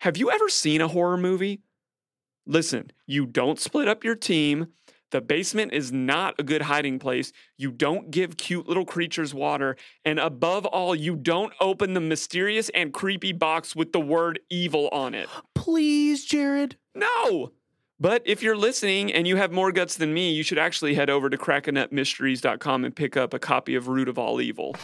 [0.00, 1.60] Have you ever seen a horror movie?
[2.46, 4.68] Listen, you don't split up your team.
[5.10, 7.32] The basement is not a good hiding place.
[7.56, 9.76] You don't give cute little creatures water.
[10.04, 14.88] And above all, you don't open the mysterious and creepy box with the word evil
[14.90, 15.28] on it.
[15.54, 16.76] Please, Jared.
[16.94, 17.52] No!
[17.98, 21.08] But if you're listening and you have more guts than me, you should actually head
[21.08, 24.76] over to crackanutmysteries.com and pick up a copy of Root of All Evil.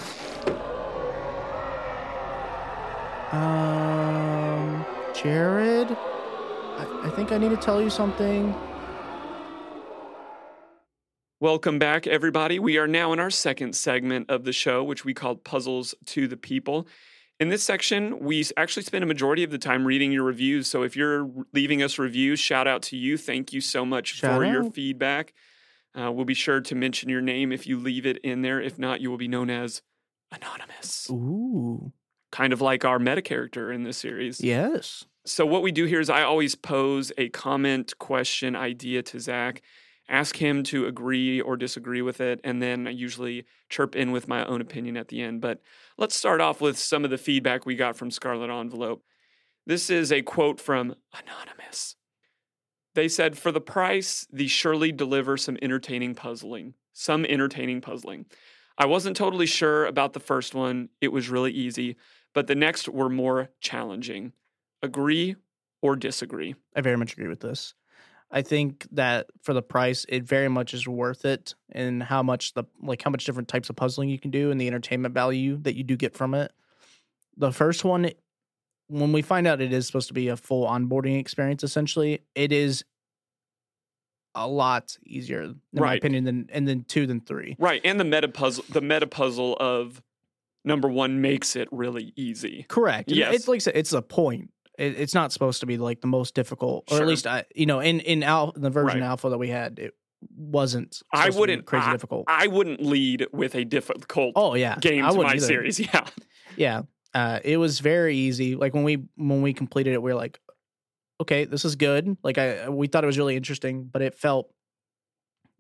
[3.33, 5.95] Um, Jared,
[7.03, 8.55] I, think I need to tell you something.
[11.41, 12.61] Welcome back, everybody.
[12.61, 16.29] We are now in our second segment of the show, which we called Puzzles to
[16.29, 16.87] the People.
[17.41, 20.69] In this section, we actually spend a majority of the time reading your reviews.
[20.69, 23.19] So if you're leaving us reviews, shout out to you.
[23.19, 25.35] Thank you so much Shout for your feedback.
[25.99, 28.61] Uh, we'll be sure to mention your name if you leave it in there.
[28.61, 29.83] If not, you will be known as
[30.31, 31.11] Anonymous.
[31.11, 31.93] Ooh,
[32.31, 34.41] kind of like our meta character in this series.
[34.41, 35.05] yes.
[35.25, 39.63] So what we do here is I always pose a comment, question, idea to Zach,
[40.09, 44.27] ask him to agree or disagree with it, and then I usually chirp in with
[44.27, 45.41] my own opinion at the end.
[45.41, 45.61] But
[45.97, 49.05] let's start off with some of the feedback we got from Scarlet Envelope.
[49.65, 51.95] This is a quote from Anonymous.
[52.95, 56.75] They said, For the price, these surely deliver some entertaining puzzling.
[56.93, 58.27] Some entertaining puzzling.
[58.77, 60.89] I wasn't totally sure about the first one.
[61.01, 61.97] It was really easy,
[62.35, 64.33] but the next were more challenging.
[64.83, 65.37] Agree
[65.81, 66.55] or disagree?
[66.75, 67.75] I very much agree with this.
[68.31, 72.55] I think that for the price, it very much is worth it, and how much
[72.55, 75.59] the like how much different types of puzzling you can do, and the entertainment value
[75.63, 76.51] that you do get from it.
[77.37, 78.11] The first one,
[78.89, 82.53] when we find out it is supposed to be a full onboarding experience, essentially, it
[82.53, 82.85] is
[84.35, 87.55] a lot easier, in my opinion, than and then two than three.
[87.59, 90.03] Right, and the meta puzzle, the meta puzzle of
[90.65, 92.65] number one makes it really easy.
[92.69, 93.11] Correct.
[93.11, 93.35] Yes.
[93.35, 94.51] It's like it's a point.
[94.79, 97.03] It, it's not supposed to be like the most difficult, or Sure.
[97.03, 99.07] at least I, you know, in in al- the version Right.
[99.07, 99.95] alpha that we had, it
[100.37, 101.03] wasn't.
[101.13, 102.25] I supposed to be wouldn't- crazy I- difficult.
[102.29, 105.41] I wouldn't lead with a difficult oh yeah, game to my either.
[105.41, 105.79] series.
[105.93, 106.07] Yeah,
[106.57, 106.83] Yeah,
[107.15, 108.57] uh, it was very easy.
[108.57, 110.41] Like when we when we completed it, we were like,
[111.21, 112.17] okay, this is good.
[112.23, 114.51] Like I we thought it was really interesting, but it felt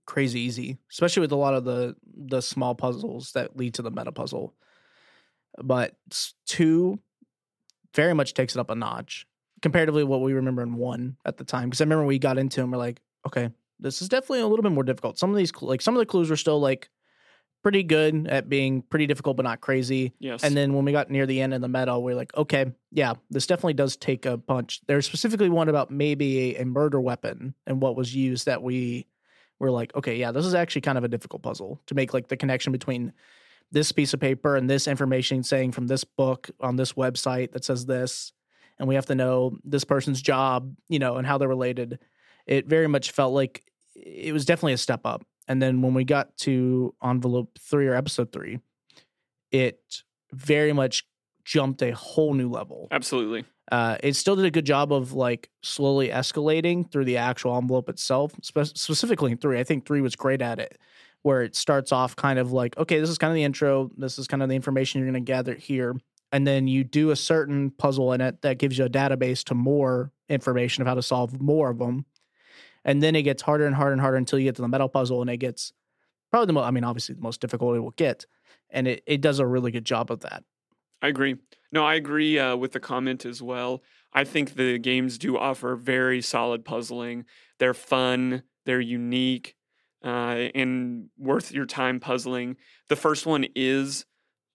[0.06, 3.90] crazy easy, especially with a lot of the the small puzzles that lead to the
[3.90, 4.54] meta puzzle.
[5.62, 5.94] But
[6.46, 6.98] two
[7.94, 9.26] very much takes it up a notch.
[9.62, 11.70] comparatively what we remember in one at the time.
[11.70, 14.62] Because I remember we got into them, we're like, okay, this is definitely a little
[14.62, 15.18] bit more difficult.
[15.18, 16.90] Some of these, like some of the clues were still like
[17.62, 20.12] pretty good at being pretty difficult, but not crazy.
[20.18, 20.42] Yes.
[20.42, 23.14] And then when we got near the end of the meta, we're like, okay, yeah,
[23.30, 24.80] this definitely does take a punch.
[24.88, 29.06] There's specifically one about maybe a, a murder weapon and what was used that we
[29.60, 32.26] were like, okay, yeah, this is actually kind of a difficult puzzle to make like
[32.26, 33.12] the connection between
[33.72, 37.64] this piece of paper and this information saying from this book on this website that
[37.64, 38.32] says this.
[38.78, 41.98] And we have to know this person's job, you know, and how they're related.
[42.46, 45.24] It very much felt like it was definitely a step up.
[45.48, 48.58] And then when we got to envelope three or episode three,
[49.50, 49.80] it
[50.32, 51.04] very much
[51.44, 52.88] jumped a whole new level.
[52.90, 53.44] Absolutely.
[53.70, 57.88] Uh, it still did a good job of like slowly escalating through the actual envelope
[57.88, 59.58] itself, spe- specifically in three.
[59.58, 60.78] I think three was great at it,
[61.22, 64.18] where it starts off kind of like, okay, this is kind of the intro, this
[64.18, 65.94] is kind of the information you're going to gather here.
[66.32, 69.54] And then you do a certain puzzle in it that gives you a database to
[69.54, 72.06] more information of how to solve more of them.
[72.84, 74.88] And then it gets harder and harder and harder until you get to the meta
[74.88, 75.72] puzzle, and it gets
[76.30, 78.26] probably the most, I mean, obviously the most difficult it will get.
[78.70, 80.42] And it, it does a really good job of that.
[81.02, 81.36] I agree.
[81.70, 83.82] No, I agree uh, with the comment as well.
[84.12, 87.24] I think the games do offer very solid puzzling.
[87.58, 89.54] They're fun, they're unique,
[90.04, 92.56] uh, and worth your time puzzling.
[92.88, 94.04] The first one is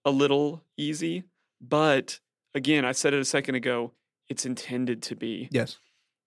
[0.05, 1.23] a little easy,
[1.61, 2.19] but
[2.53, 3.93] again, I said it a second ago,
[4.29, 5.49] it's intended to be.
[5.51, 5.77] Yes.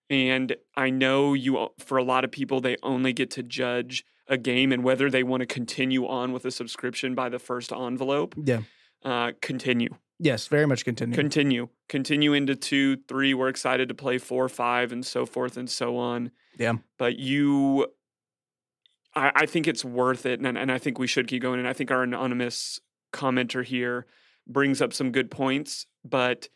[0.09, 4.37] And I know you, for a lot of people, they only get to judge a
[4.37, 8.35] game and whether they want to continue on with a subscription by the first envelope.
[8.37, 8.61] Yeah.
[9.03, 9.89] Uh, continue.
[10.19, 11.15] Yes, very much continue.
[11.15, 11.69] Continue.
[11.89, 13.33] Continue into two, three.
[13.33, 16.31] We're excited to play four, five, and so forth and so on.
[16.57, 16.73] Yeah.
[16.99, 17.87] But you,
[19.15, 20.39] I, I think it's worth it.
[20.39, 21.59] And, and I think we should keep going.
[21.59, 22.79] And I think our anonymous
[23.13, 24.05] commenter here
[24.47, 25.85] brings up some good points.
[26.03, 26.49] But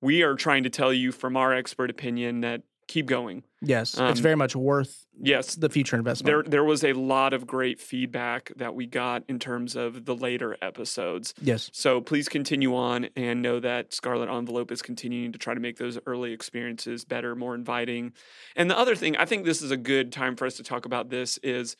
[0.00, 3.44] we are trying to tell you from our expert opinion that keep going.
[3.62, 6.26] Yes, Um, it's very much worth Yes, the future investment.
[6.26, 10.14] there there was a lot of great feedback that we got in terms of the
[10.16, 11.32] later episodes.
[11.40, 15.60] yes, So please continue on and know that Scarlet Envelope is continuing to try to
[15.60, 18.12] make those early experiences better, more inviting.
[18.56, 20.84] And the other thing, I think this is a good time for us to talk
[20.84, 21.76] about this is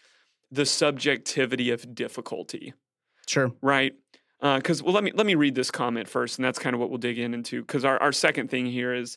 [0.53, 2.75] the subjectivity of difficulty,
[3.27, 3.53] sure.
[3.62, 3.95] right?
[4.41, 6.91] Because well, let me let me read this comment first, and that's kind of what
[6.91, 7.62] we'll dig in into.
[7.62, 9.17] Because our, our second thing here is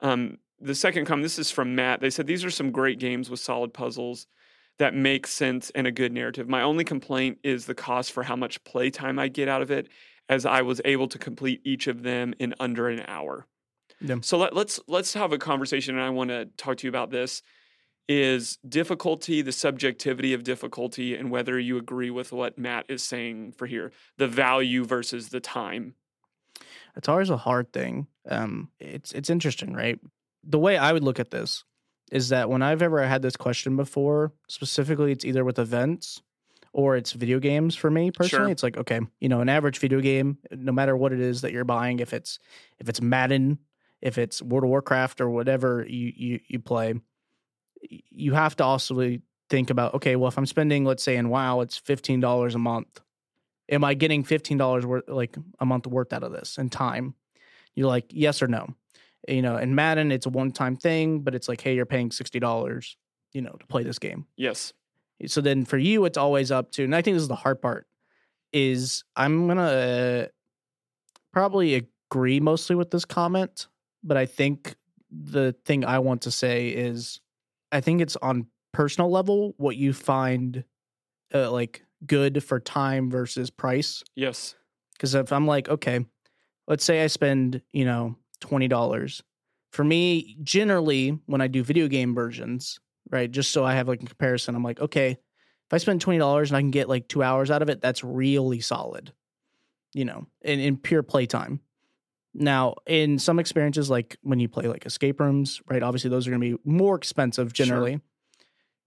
[0.00, 1.24] um, the second comment.
[1.24, 2.00] This is from Matt.
[2.00, 4.26] They said these are some great games with solid puzzles
[4.78, 6.48] that make sense and a good narrative.
[6.48, 9.88] My only complaint is the cost for how much playtime I get out of it,
[10.28, 13.46] as I was able to complete each of them in under an hour.
[14.00, 14.16] Yeah.
[14.20, 17.10] So let, let's let's have a conversation, and I want to talk to you about
[17.10, 17.42] this.
[18.08, 23.52] Is difficulty the subjectivity of difficulty, and whether you agree with what Matt is saying
[23.52, 25.96] for here, the value versus the time.
[26.96, 28.06] It's always a hard thing.
[28.28, 29.98] Um, it's it's interesting, right?
[30.44, 31.64] The way I would look at this
[32.12, 36.22] is that when I've ever had this question before, specifically, it's either with events
[36.72, 38.46] or it's video games for me personally.
[38.46, 38.52] Sure.
[38.52, 41.52] It's like okay, you know, an average video game, no matter what it is that
[41.52, 42.38] you're buying, if it's
[42.78, 43.58] if it's Madden,
[44.00, 46.94] if it's World of Warcraft or whatever you you you play,
[47.90, 49.18] you have to also
[49.48, 52.58] think about okay, well, if I'm spending, let's say in WoW, it's fifteen dollars a
[52.58, 53.00] month.
[53.68, 57.14] Am I getting fifteen dollars worth like a month worth out of this in time?
[57.74, 58.68] You're like, yes or no.
[59.28, 62.10] You know, in Madden, it's a one time thing, but it's like, hey, you're paying
[62.10, 62.96] sixty dollars,
[63.32, 64.26] you know, to play this game.
[64.36, 64.72] Yes.
[65.26, 67.60] So then for you, it's always up to, and I think this is the hard
[67.60, 67.86] part,
[68.52, 70.26] is I'm gonna uh,
[71.32, 71.74] probably
[72.10, 73.66] agree mostly with this comment,
[74.04, 74.76] but I think
[75.10, 77.20] the thing I want to say is,
[77.72, 80.64] I think it's on personal level what you find,
[81.34, 84.04] uh, like good for time versus price.
[84.14, 84.54] Yes.
[84.92, 86.04] Because if I'm like, okay,
[86.68, 89.22] let's say I spend, you know, twenty dollars.
[89.72, 92.78] For me, generally, when I do video game versions,
[93.10, 96.18] right, just so I have like a comparison, I'm like, okay, if I spend twenty
[96.18, 99.12] dollars and I can get like two hours out of it, that's really solid,
[99.92, 101.60] you know, in, in pure playtime.
[102.38, 106.30] Now, in some experiences, like when you play like escape rooms, right, obviously those are
[106.30, 107.64] going to be more expensive Sure.
[107.66, 108.00] generally.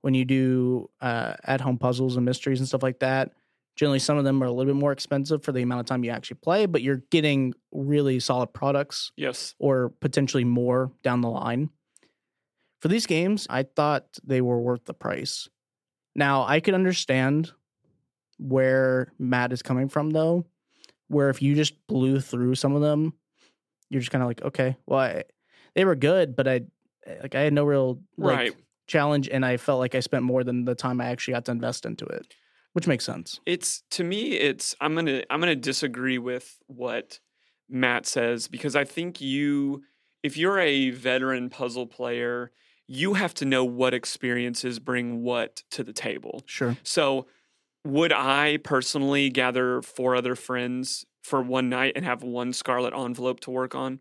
[0.02, 3.32] When you do uh, at home puzzles and mysteries and stuff like that,
[3.76, 6.04] generally some of them are a little bit more expensive for the amount of time
[6.04, 9.56] you actually play, but you're getting really solid products Yes.
[9.60, 11.70] or potentially more down the line.
[12.82, 15.50] For these games, I thought they were worth the price.
[16.16, 17.52] Now, I could understand
[18.38, 20.46] where Matt is coming from, though,
[21.08, 23.14] where if you just blew through some of them,
[23.90, 25.24] you're just kind of like, okay, well, I,
[25.76, 26.62] they were good, but I
[27.22, 28.54] like I had no real like Right.
[28.88, 31.52] challenge, and I felt like I spent more than the time I actually got to
[31.52, 32.34] invest into it,
[32.74, 33.40] which makes sense.
[33.46, 37.20] It's to me, it's I'm gonna I'm gonna disagree with what
[37.70, 39.84] Matt says because I think you
[40.24, 42.52] if you're a veteran puzzle player,
[42.88, 46.44] you have to know what experiences bring what to the table.
[46.46, 46.76] Sure.
[46.84, 47.28] So,
[47.86, 53.40] would I personally gather four other friends for one night and have one scarlet envelope
[53.42, 53.94] to work on?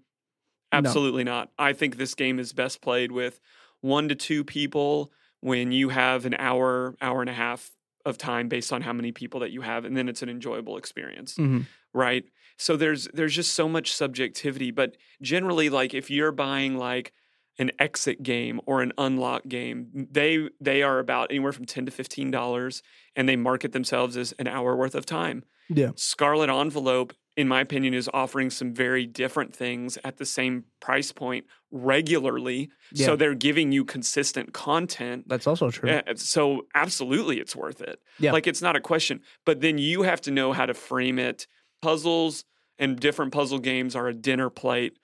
[0.72, 0.78] No.
[0.78, 1.50] Absolutely not.
[1.58, 3.40] I think this game is best played with
[3.80, 7.70] one to two people when you have an hour, hour and a half
[8.04, 10.76] of time based on how many people that you have, and then it's an enjoyable
[10.76, 11.60] experience hmm
[11.94, 12.24] right
[12.58, 17.14] so there's there's just so much subjectivity but generally like if you're buying like
[17.58, 21.90] an exit game or an unlock game they they are about anywhere from 10 to
[21.90, 22.82] 15 dollars
[23.16, 25.90] and they market themselves as an hour worth of time Yeah.
[25.96, 31.12] scarlet envelope in my opinion is offering some very different things at the same price
[31.12, 33.06] point regularly Yeah.
[33.06, 35.88] so they're giving you consistent content That's also true.
[35.90, 38.00] yeah, so absolutely it's worth it.
[38.18, 38.32] Yeah.
[38.32, 39.20] Like it's not a question.
[39.46, 41.46] But then you have to know how to frame it.
[41.82, 42.44] Puzzles
[42.78, 44.98] and different puzzle games are a dinner plate.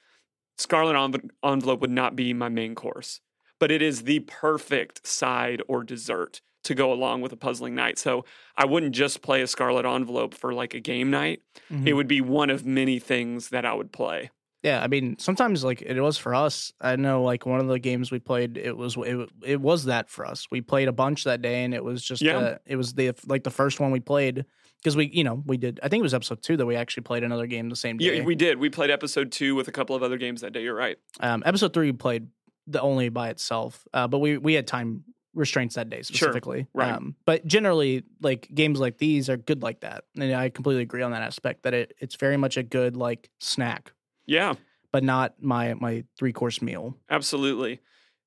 [0.58, 3.20] Scarlet Env- Envelope would not be my main course,
[3.60, 7.98] but it is the perfect side or dessert to go along with a puzzling night.
[7.98, 8.24] So
[8.56, 11.40] I wouldn't just play a Scarlet Envelope for like a game night.
[11.72, 11.86] Mhm.
[11.86, 14.30] It would be one of many things that I would play.
[14.62, 16.72] Yeah, I mean, sometimes like it was for us.
[16.80, 20.08] I know like one of the games we played, it was it, it was that
[20.08, 20.46] for us.
[20.50, 22.38] We played a bunch that day, and it was just Yeah.
[22.38, 24.46] uh, it was the like the first one we played
[24.82, 25.80] because we you know we did.
[25.82, 28.16] I think it was episode two that we actually played another game the same day.
[28.16, 28.58] Yeah, we did.
[28.58, 30.62] We played episode two with a couple of other games that day.
[30.62, 30.96] You're right.
[31.20, 32.28] um, episode three we played
[32.66, 36.66] the only by itself, uh, but we we had time restraints that day specifically.
[36.74, 36.92] right.
[36.92, 41.02] Um, but generally, like games like these are good like that, and I completely agree
[41.02, 41.62] on that aspect.
[41.64, 43.92] That it it's very much a good like snack,
[44.26, 44.54] Yeah.
[44.92, 46.96] but not my my three course meal.
[47.10, 47.80] Absolutely.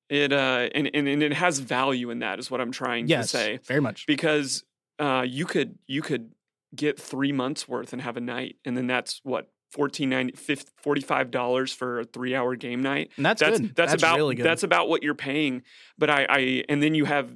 [0.08, 3.30] It uh and, and and it has value in that is what I'm trying Yes,
[3.32, 3.58] to say.
[3.64, 4.06] very much.
[4.06, 4.64] Because
[4.98, 6.32] uh you could you could
[6.74, 10.32] get 3 months worth and have a night and then that's what 14
[10.76, 13.10] 45 dollars for a 3 hour game night.
[13.16, 13.74] And that's, That's good.
[13.76, 14.44] that's, about really good.
[14.46, 15.62] that's about what you're paying.
[15.98, 17.32] But I I and then you have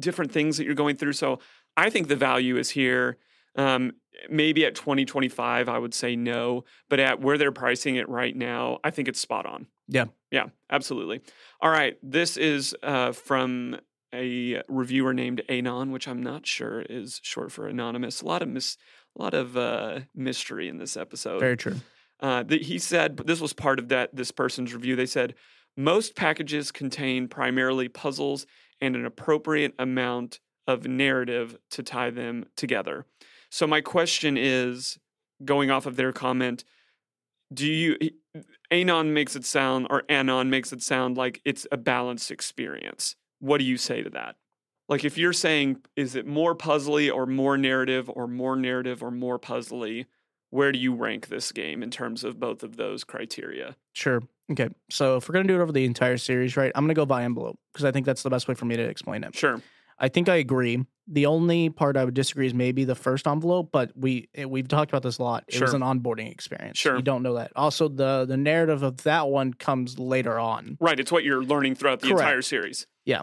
[0.00, 1.38] different things that you're going through so
[1.76, 3.18] I think the value is here.
[3.56, 3.92] Um,
[4.28, 8.78] maybe at 2025, I would say no, but at where they're pricing it right now,
[8.84, 9.66] I think it's spot on.
[9.88, 10.06] Yeah.
[10.30, 11.20] Yeah, absolutely.
[11.60, 11.96] All right.
[12.02, 13.78] This is uh, from
[14.12, 18.22] a reviewer named Anon, which I'm not sure is short for anonymous.
[18.22, 18.76] A lot of mis-
[19.16, 21.40] a lot of uh, mystery in this episode.
[21.40, 21.76] very true.
[22.20, 24.96] Uh, that he said, this was part of that this person's review.
[24.96, 25.34] They said
[25.76, 28.46] most packages contain primarily puzzles
[28.80, 33.06] and an appropriate amount of narrative to tie them together.
[33.50, 34.98] So my question is,
[35.44, 36.64] going off of their comment,
[37.52, 37.98] do you?
[38.70, 43.16] Anon makes it sound, or Anon makes it sound like it's a balanced experience.
[43.40, 44.36] What do you say to that?
[44.88, 49.10] Like, if you're saying, is it more puzzly or more narrative, or more narrative or
[49.10, 50.06] more puzzly?
[50.54, 53.74] where do you rank this game in terms of both of those criteria?
[53.92, 54.22] Sure.
[54.52, 54.68] Okay.
[54.88, 56.70] So if we're gonna do it over the entire series, right?
[56.76, 58.82] I'm gonna go by envelope because I think that's the best way for me to
[58.84, 59.34] explain it.
[59.34, 59.60] Sure.
[59.98, 60.84] I think I agree.
[61.08, 64.92] The only part I would disagree is maybe the first envelope, but we we've talked
[64.92, 65.42] about this a lot.
[65.48, 66.78] It was an onboarding experience.
[66.78, 66.94] Sure.
[66.94, 67.50] You don't know that.
[67.56, 70.78] Also, the the narrative of that one comes later on.
[70.80, 71.00] Right.
[71.00, 72.20] It's what you're learning throughout the Correct.
[72.20, 72.86] entire series.
[73.04, 73.22] Yeah.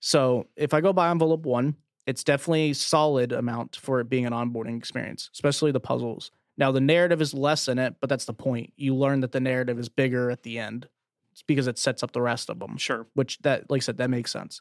[0.00, 4.26] So if I go by envelope one, it's definitely a solid amount for it being
[4.26, 6.30] an onboarding experience, especially the puzzles.
[6.56, 8.72] Now the narrative is less in it, but that's the point.
[8.76, 10.88] You learn that the narrative is bigger at the end.
[11.32, 13.06] It's because it sets up the rest of them, Sure.
[13.14, 14.60] which that like I said, that makes sense.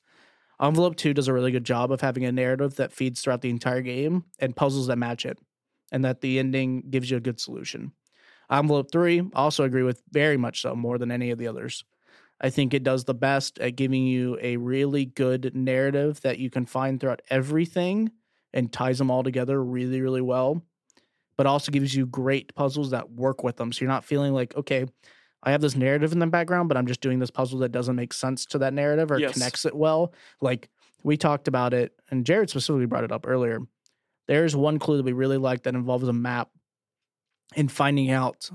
[0.62, 3.50] Envelope two does a really good job of having a narrative that feeds throughout the
[3.50, 5.40] entire game and puzzles that match it,
[5.92, 7.94] and that the ending gives you a good solution.
[8.52, 11.86] Envelope three, I also agree with very much so, more than any of the others.
[12.42, 16.50] I think it does the best at giving you a really good narrative that you
[16.50, 18.12] can find throughout everything
[18.54, 20.64] and ties them all together really, really well.
[21.38, 23.72] But also gives you great puzzles that work with them.
[23.72, 24.86] So you're not feeling like, okay,
[25.42, 27.96] I have this narrative in the background, but I'm just doing this puzzle that doesn't
[27.96, 29.34] make sense to that narrative or Yes.
[29.34, 30.14] connects it well.
[30.42, 30.70] Like
[31.04, 33.60] we talked about it, and Jared specifically brought it up earlier.
[34.28, 36.50] There's one clue that we really like that involves a map
[37.56, 38.50] and finding out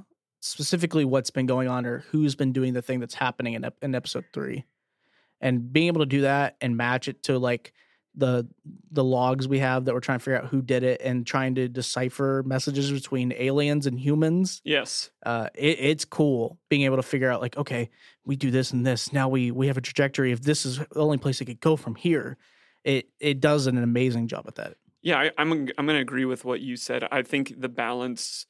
[0.45, 3.95] specifically what's been going on or who's been doing the thing that's happening in, in
[3.95, 4.65] episode three
[5.41, 7.73] and being able to do that and match it to like
[8.15, 8.47] the
[8.93, 11.55] the logs we have that we're trying to figure out who did it and trying
[11.55, 15.11] to decipher messages between aliens and humans Yes.
[15.27, 17.91] uh it, it's cool being able to figure out like okay
[18.25, 20.87] we do this and this now we we have a trajectory if this is the
[21.01, 22.37] only place it could go from here
[22.85, 26.27] it it does an amazing job at that Yeah, I, I'm I'm going to agree
[26.27, 27.09] with what you said.
[27.11, 28.47] I think the balance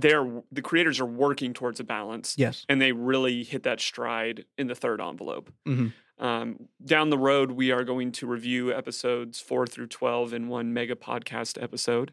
[0.00, 4.44] they're the creators are working towards a balance yes and they really hit that stride
[4.56, 5.52] in the third envelope.
[5.66, 5.92] Mhm.
[6.18, 10.72] Um, down the road, we are going to review episodes four through 12 in one
[10.72, 12.12] mega podcast episode.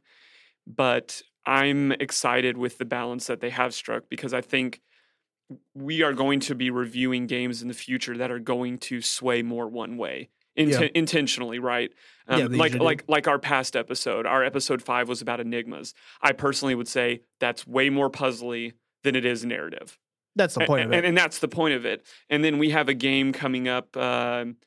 [0.68, 4.82] But I'm excited with the balance that they have struck because I think
[5.74, 9.42] we are going to be reviewing games in the future that are going to sway
[9.42, 10.30] more one way.
[10.58, 10.88] Yeah.
[10.96, 11.92] intentionally, right?
[12.28, 12.80] Um, Yeah, they like do.
[12.80, 14.26] like like our past episode.
[14.26, 15.94] Our episode five was about enigmas.
[16.22, 18.74] I personally would say that's way more puzzly
[19.04, 19.98] than it is narrative.
[20.36, 20.98] That's the point and, of it.
[20.98, 22.06] And, and that's the point of it.
[22.30, 23.96] And then we have a game coming up.
[23.98, 24.58] um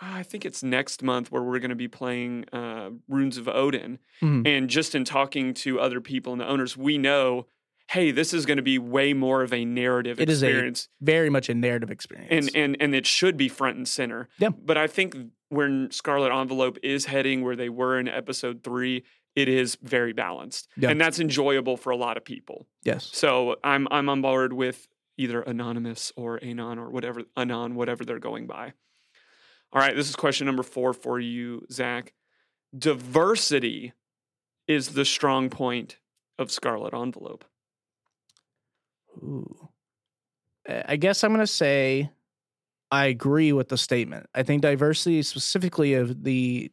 [0.00, 3.98] I think it's next month where we're going to be playing uh, Runes of Odin.
[4.22, 4.46] Mhm.
[4.46, 7.48] And just in talking to other people and the owners, we know,
[7.90, 10.88] hey, this is going to be way more of a narrative It is a experience,
[11.00, 12.30] Very much a narrative experience.
[12.30, 14.28] and and and it should be front and center.
[14.38, 14.50] Yeah.
[14.50, 15.16] But I think
[15.48, 20.68] where Scarlet Envelope is heading, where they were in Episode Three, it is very balanced,
[20.76, 20.90] Yeah.
[20.90, 22.66] and that's enjoyable for a lot of people.
[22.84, 23.08] yes.
[23.12, 28.18] So I'm I'm on board with either anonymous or anon or whatever anon whatever they're
[28.18, 28.72] going by.
[29.72, 32.14] All right, this is question number four for you, Zach.
[32.76, 33.92] Diversity
[34.66, 35.98] is the strong point
[36.38, 37.44] of Scarlet Envelope.
[39.22, 39.68] Ooh.
[40.68, 42.10] I guess I'm going to say
[42.90, 44.26] I agree with the statement.
[44.34, 46.72] I think diversity, specifically of the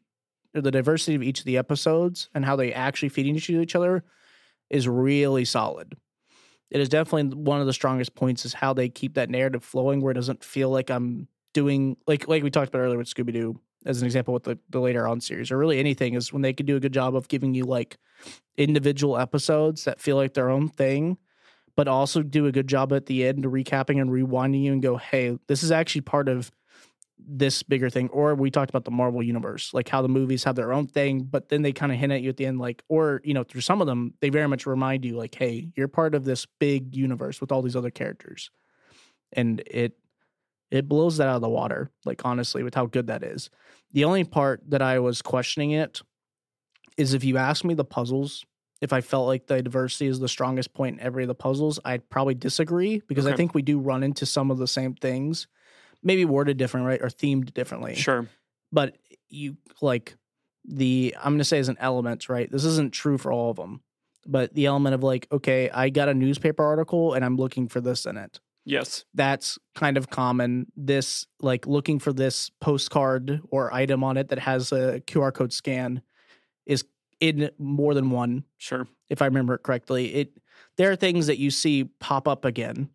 [0.53, 4.05] the diversity of each of the episodes and how they actually feed into each other,
[4.69, 5.97] is really solid.
[6.71, 10.01] It is definitely one of the strongest points is how they keep that narrative flowing,
[10.01, 13.33] where it doesn't feel like I'm doing like like we talked about earlier with Scooby
[13.33, 16.41] Doo as an example with the, the later on series or really anything is when
[16.41, 17.97] they could do a good job of giving you like
[18.57, 21.17] individual episodes that feel like their own thing
[21.75, 24.97] but also do a good job at the end recapping and rewinding you and go,
[24.97, 26.51] hey, this is actually part of
[27.17, 28.09] this bigger thing.
[28.09, 31.23] Or we talked about the Marvel universe, like how the movies have their own thing,
[31.23, 33.43] but then they kind of hint at you at the end, like, or, you know,
[33.43, 36.45] through some of them, they very much remind you, like, hey, you're part of this
[36.59, 38.51] big universe with all these other characters.
[39.33, 39.97] And it,
[40.71, 43.49] it blows that out of the water, like, honestly, with how good that is.
[43.91, 46.01] The only part that I was questioning it
[46.97, 48.45] is if you ask me the puzzles
[48.85, 51.79] if I felt like the diversity is the strongest point in every of the puzzles,
[51.83, 55.47] I'd probably disagree because I think we do run into some of the same things,
[56.03, 57.95] maybe worded different, right, or themed differently.
[57.95, 58.27] Sure.
[58.71, 58.95] But
[59.27, 60.15] you like
[60.63, 62.49] the I'm going to say as an element, right?
[62.49, 63.81] This isn't true for all of them,
[64.27, 67.81] but the element of like, okay, I got a newspaper article and I'm looking for
[67.81, 68.39] this in it.
[68.65, 69.03] Yes.
[69.15, 70.67] That's kind of common.
[70.75, 75.53] This like looking for this postcard or item on it that has a QR code
[75.53, 76.03] scan
[76.67, 76.83] is
[77.19, 78.87] in more than one Sure.
[79.09, 80.13] if I remember it correctly.
[80.13, 80.37] It
[80.77, 82.89] there are things that you see pop up again.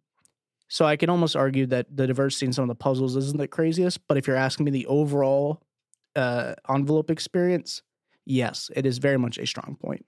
[0.68, 3.48] So I can almost argue that the diversity in some of the puzzles isn't the
[3.48, 5.62] craziest, but if you're asking me the overall
[6.14, 7.82] uh, envelope experience,
[8.24, 10.06] yes, it is very much a strong point.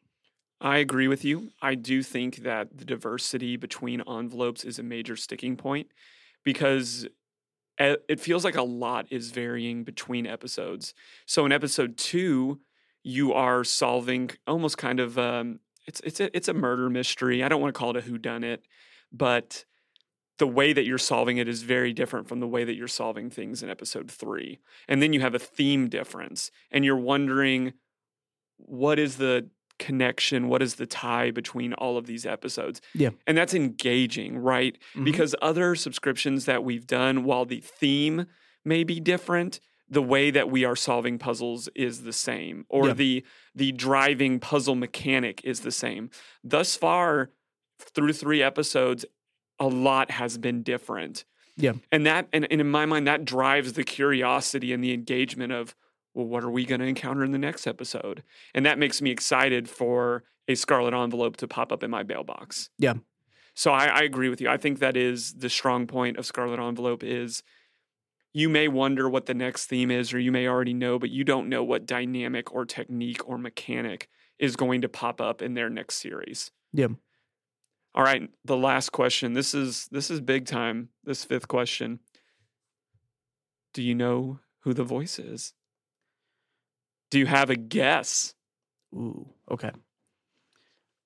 [0.60, 1.50] I agree with you.
[1.60, 5.88] I do think that the diversity between envelopes is a major sticking point
[6.44, 7.08] because
[7.78, 10.94] it feels like a lot is varying between episodes.
[11.26, 12.60] So in episode two,
[13.02, 17.42] you are solving almost kind of um, it's it's a, it's a murder mystery.
[17.42, 18.58] I don't want to call it a whodunit,
[19.12, 19.64] but
[20.38, 23.30] the way that you're solving it is very different from the way that you're solving
[23.30, 24.58] things in episode three.
[24.88, 27.74] And then you have a theme difference, and you're wondering
[28.56, 29.48] what is the
[29.78, 32.80] connection, what is the tie between all of these episodes.
[32.94, 33.10] Yeah.
[33.26, 34.78] And that's engaging, right?
[34.94, 35.04] Mhm.
[35.04, 38.26] Because other subscriptions that we've done, while the theme
[38.64, 39.58] may be different,
[39.88, 42.92] the way that we are solving puzzles is the same, or Yeah.
[42.94, 43.24] the
[43.54, 46.10] the driving puzzle mechanic is the same.
[46.42, 47.30] Thus far,
[47.78, 49.04] through three episodes,
[49.58, 51.24] a lot has been different.
[51.56, 51.72] Yeah.
[51.90, 55.74] And that and, and in my mind, that drives the curiosity and the engagement of,
[56.14, 58.22] well, what are we going to encounter in the next episode?
[58.54, 62.70] And that makes me excited for a scarlet envelope to pop up in my mailbox.
[62.78, 62.94] Yeah.
[63.54, 64.48] So I, I agree with you.
[64.48, 67.42] I think that is the strong point of Scarlet Envelope is
[68.32, 71.24] you may wonder what the next theme is, or you may already know, but you
[71.24, 74.08] don't know what dynamic or technique or mechanic
[74.38, 76.50] is going to pop up in their next series.
[76.72, 76.88] Yeah.
[77.94, 79.34] All right, the last question.
[79.34, 80.88] This is this is big time.
[81.04, 82.00] This fifth question.
[83.74, 85.52] Do you know who the voice is?
[87.10, 88.34] Do you have a guess?
[88.94, 89.72] Ooh, okay.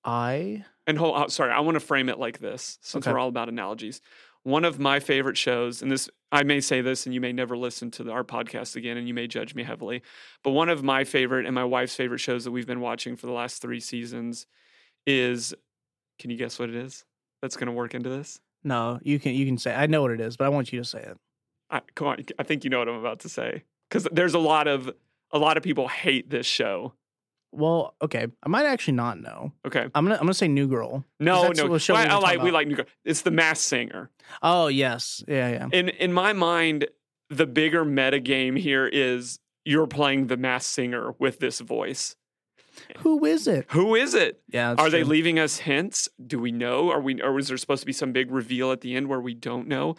[0.03, 3.11] I And hold, oh, sorry, I want to frame it like this since Okay.
[3.11, 3.99] we're all about analogies.
[4.47, 7.57] One of my favorite shows, and this I may say this, and you may never
[7.57, 10.01] listen to the, our podcast again, and you may judge me heavily,
[10.43, 13.25] but one of my favorite and my wife's favorite shows that we've been watching for
[13.25, 14.47] the last three seasons
[15.05, 15.53] is.
[16.19, 17.03] Can you guess what it is?
[17.41, 18.39] That's going to work into this.
[18.63, 20.79] no, you can you can say I know what it is, but I want you
[20.79, 21.17] to say it.
[21.69, 24.39] I, come on, I think you know what I'm about to say because there's a
[24.39, 24.89] lot of
[25.31, 26.93] a lot of people hate this show.
[27.51, 29.53] Well, okay, I might actually not know.
[29.65, 31.05] Okay, I'm gonna I'm gonna say New Girl.
[31.19, 32.85] no, no, what show we I, I like we like New Girl.
[33.05, 34.09] It's the Masked Singer.
[34.41, 35.67] Oh yes, yeah, yeah.
[35.71, 36.87] in in my mind,
[37.29, 42.15] the bigger meta game here is you're playing the masked singer with this voice.
[42.99, 43.65] Who is it?
[43.71, 44.41] Who is it?
[44.49, 46.07] Yeah, Are they leaving us hints?
[46.25, 46.91] Do we know?
[46.91, 47.21] Are we?
[47.21, 49.67] Or is there supposed to be some big reveal at the end where we don't
[49.67, 49.95] know?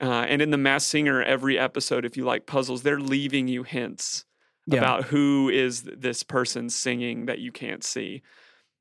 [0.00, 3.62] Uh, and in the Masked Singer, every episode, if you like puzzles, they're leaving you
[3.62, 4.24] hints
[4.66, 4.78] Yeah.
[4.78, 8.22] about who is this person singing that you can't see.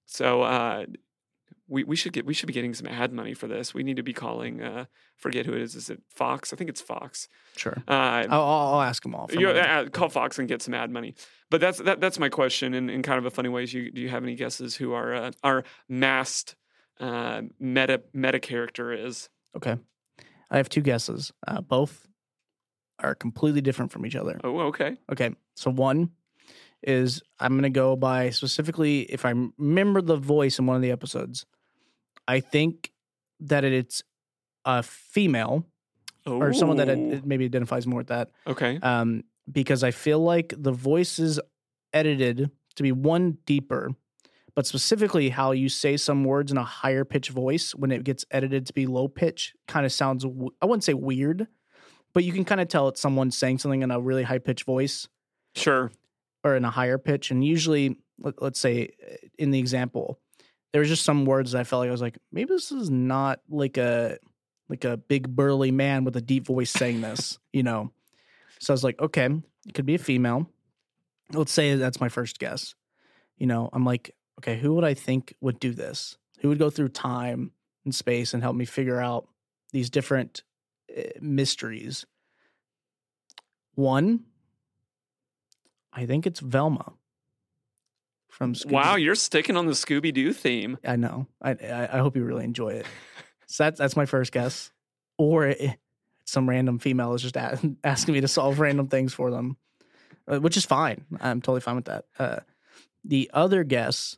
[0.05, 0.85] So uh,
[1.67, 3.73] we we should get we should be getting some ad money for this.
[3.73, 4.61] We need to be calling.
[4.61, 5.75] Uh, forget who it is.
[5.75, 6.53] Is it Fox?
[6.53, 7.27] I think it's Fox.
[7.55, 7.75] Sure.
[7.87, 9.29] Uh, I'll, I'll ask them all.
[9.31, 11.15] you uh, call Fox and get some ad money.
[11.49, 12.73] But that's that, that's my question.
[12.73, 15.13] And in kind of a funny way, you, do you have any guesses who our
[15.13, 16.55] uh, our masked
[16.99, 19.29] uh, meta meta character is?
[19.55, 19.77] Okay.
[20.51, 21.31] I have two guesses.
[21.47, 22.07] Uh, both
[22.99, 24.39] are completely different from each other.
[24.43, 24.97] Oh, okay.
[25.11, 25.31] Okay.
[25.55, 26.11] So one
[26.83, 30.81] is I'm going to go by specifically if I remember the voice in one of
[30.81, 31.45] the episodes.
[32.27, 32.91] I think
[33.41, 34.01] that it's
[34.65, 35.65] a female
[36.27, 38.31] Oh, or someone that it maybe identifies more with that.
[38.47, 38.79] okay.
[38.81, 41.39] Um, because I feel like the voice is
[41.93, 43.91] edited to be one deeper,
[44.55, 48.25] but specifically how you say some words in a higher pitch voice when it gets
[48.31, 51.45] edited to be low pitch kind of sounds, I wouldn't say weird,
[52.15, 54.63] but you can kind of tell it's someone saying something in a really high pitch
[54.63, 55.07] voice
[55.53, 55.91] Sure.
[56.43, 57.29] or in a higher pitch.
[57.29, 60.17] And usually, let, let's say uh, in the example,
[60.71, 62.89] there was just some words that I felt like I was like, maybe this is
[62.89, 64.17] not like a
[64.69, 67.91] like a big burly man with a deep voice saying this, you know.
[68.59, 69.29] So I was like, okay,
[69.67, 70.49] it could be a female.
[71.33, 72.75] Let's say that's my first guess.
[73.37, 76.17] You know, I'm like, okay, who would I think would do this?
[76.39, 77.51] Who would go through time
[77.83, 79.27] and space and help me figure out
[79.73, 80.43] these different
[81.19, 82.05] mysteries?
[83.75, 84.25] One,
[85.91, 86.93] I think it's Velma
[88.29, 88.71] from Scooby.
[88.71, 90.77] Wow, you're sticking on the Scooby Doo theme.
[90.85, 91.27] I know.
[91.41, 92.85] I, I I hope you really enjoy it.
[93.47, 94.71] So that's that's my first guess.
[95.17, 95.77] Or it,
[96.25, 99.57] some random female is just a- asking me to solve random things for them,
[100.27, 101.05] uh, which is fine.
[101.19, 102.05] I'm totally fine with that.
[102.17, 102.39] Uh,
[103.03, 104.17] the other guess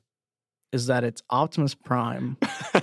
[0.71, 2.37] is that it's Optimus Prime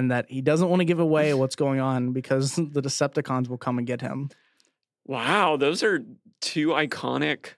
[0.00, 3.58] and that he doesn't want to give away what's going on because the Decepticons will
[3.58, 4.30] come and get him.
[5.04, 6.02] wow, those are
[6.40, 7.50] two iconic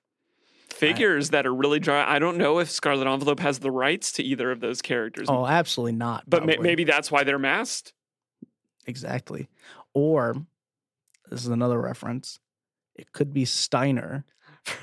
[0.71, 2.05] figures that are really dry.
[2.05, 5.47] I don't know if Scarlet Envelope has the rights to either of those characters, Oh,
[5.47, 6.25] absolutely not.
[6.27, 6.59] but probably.
[6.59, 7.93] maybe that's why they're masked.
[8.87, 9.49] Exactly.
[9.95, 10.35] Or
[11.31, 12.41] this is another reference.
[12.97, 14.25] It could be Steiner.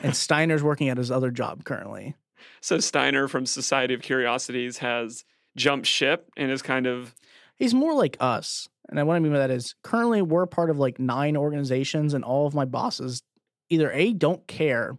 [0.01, 2.15] And Steiner's working at his other job currently.
[2.61, 5.25] So Steiner from Society of Curiosities has
[5.57, 7.13] jumped ship and is kind of
[7.59, 8.67] He's more like us.
[8.89, 12.23] And what I mean by that is currently we're part of like nine organizations, and
[12.23, 13.21] all of my bosses
[13.69, 14.97] either A, don't care,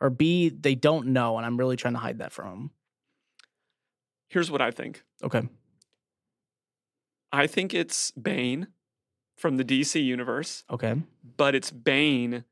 [0.00, 1.36] or B, they don't know.
[1.36, 2.70] And I'm really trying to hide that from them.
[4.28, 5.04] here's what I think.
[5.22, 5.42] Okay.
[7.32, 8.68] I think it's Bane
[9.36, 10.94] from the DC universe, Okay.
[11.36, 12.44] but it's Bane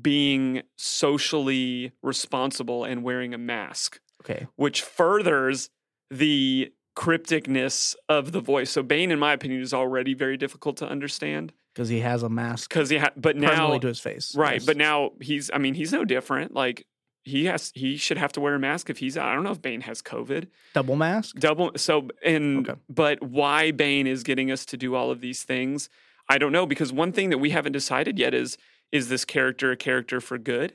[0.00, 4.46] being socially responsible and wearing a mask, Okay.
[4.56, 5.70] which furthers
[6.10, 8.70] the crypticness of the voice.
[8.70, 12.28] So Bane, in my opinion, is already very difficult to understand Because he has a
[12.28, 14.34] mask because he ha- but now to his face.
[14.36, 14.66] right, Yes.
[14.66, 16.54] but now he's I mean he's no different.
[16.54, 16.86] Like
[17.24, 19.62] he has he should have to wear a mask if he's I don't know if
[19.62, 20.48] Bane has COVID.
[20.74, 21.36] double mask.
[21.38, 22.78] Double so and Okay.
[22.88, 25.88] but why Bane is getting us to do all of these things,
[26.28, 28.58] I don't know because one thing that we haven't decided yet is
[28.90, 30.74] is this character a character for good?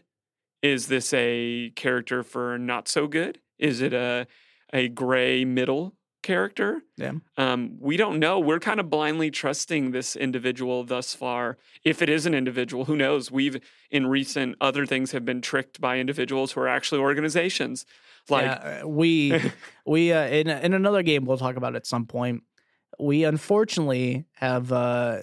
[0.61, 3.39] Is this a character for not so good?
[3.59, 4.25] Is it a
[4.71, 6.81] a gray middle character?
[6.97, 7.13] Yeah.
[7.37, 8.39] Um, we don't know.
[8.39, 11.57] We're kind of blindly trusting this individual thus far.
[11.83, 13.29] If it is an individual, who knows?
[13.29, 13.59] We've
[13.91, 17.85] in recent other things have been tricked by individuals who are actually organizations.
[18.29, 19.39] Like yeah, uh, we
[19.85, 22.43] we uh, in in another game we'll talk about at some point.
[22.99, 25.21] We unfortunately have uh,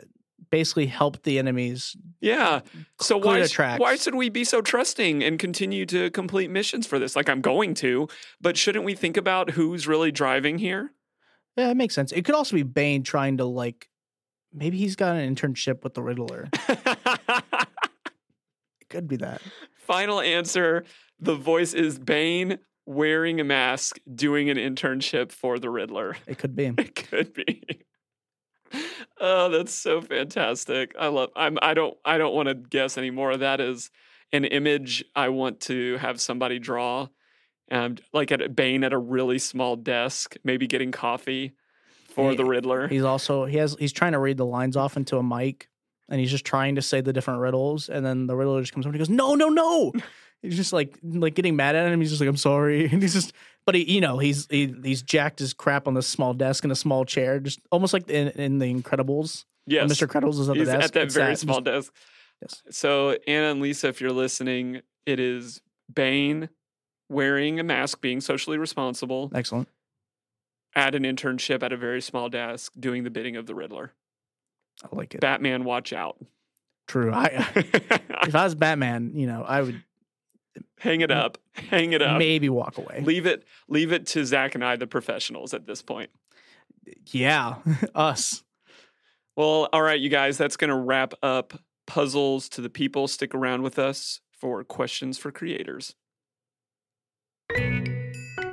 [0.50, 1.96] basically helped the enemies.
[2.20, 2.60] Yeah.
[3.00, 3.80] So why tracks.
[3.80, 7.16] why should we be so trusting and continue to complete missions for this?
[7.16, 8.08] Like I'm going to,
[8.40, 10.92] but shouldn't we think about who's really driving here?
[11.56, 12.12] Yeah, it makes sense.
[12.12, 13.88] It could also be Bane trying to like
[14.52, 16.48] maybe he's got an internship with the Riddler.
[16.68, 17.18] It
[18.88, 19.40] could be that.
[19.74, 20.84] Final answer:
[21.18, 26.16] the voice is Bane wearing a mask, doing an internship for the Riddler.
[26.26, 26.66] It could be.
[26.78, 27.62] It could be.
[29.20, 30.94] Oh, that's so fantastic!
[30.98, 31.30] I love.
[31.36, 31.58] I'm.
[31.60, 31.96] I don't.
[32.04, 33.36] I don't want to guess anymore.
[33.36, 33.90] That is
[34.32, 37.08] an image I want to have somebody draw,
[37.68, 41.52] and like at Bane at a really small desk, maybe getting coffee
[42.14, 42.88] for Hey, the Riddler.
[42.88, 45.68] He's also he has he's trying to read the lines off into a mic,
[46.08, 48.86] and he's just trying to say the different riddles, and then the Riddler just comes
[48.86, 49.92] over and he goes, "No, no, no!"
[50.42, 52.00] He's just like like getting mad at him.
[52.00, 53.32] He's just like, "I'm sorry," and he's just.
[53.66, 56.70] But he, you know, he's he, he's jacked his crap on this small desk in
[56.70, 59.44] a small chair, just almost like in, in the Incredibles.
[59.66, 60.08] Yes, when Mr.
[60.08, 60.84] Incredibles is at the He's desk.
[60.86, 61.92] at that It's very just- small desk.
[62.40, 62.62] Yes.
[62.70, 65.60] So Anna and Lisa, if you're listening, it is
[65.94, 66.48] Bane
[67.10, 69.68] wearing a mask, being socially responsible, Excellent.
[70.74, 73.92] at an internship at a very small desk, doing the bidding of the Riddler.
[74.82, 75.20] I like it.
[75.20, 76.16] Batman, watch out.
[76.88, 77.12] True.
[77.12, 77.26] I
[78.26, 79.84] if I was Batman, you know, I would
[80.78, 81.38] Hang it up.
[81.52, 82.18] Hang it up.
[82.18, 83.02] maybe walk away.
[83.04, 83.44] Leave it.
[83.68, 86.10] Leave it to Zach and I, the professionals, at this point.
[87.06, 87.56] Yeah,
[87.94, 88.42] us.
[89.36, 90.38] Well, all right, you guys.
[90.38, 91.54] That's going to wrap up
[91.86, 93.08] puzzles to the people.
[93.08, 95.94] Stick around with us for questions for creators.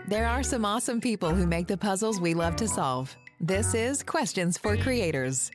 [0.08, 3.16] There are some awesome people who make the puzzles we love to solve.
[3.40, 5.52] This is Questions for Creators.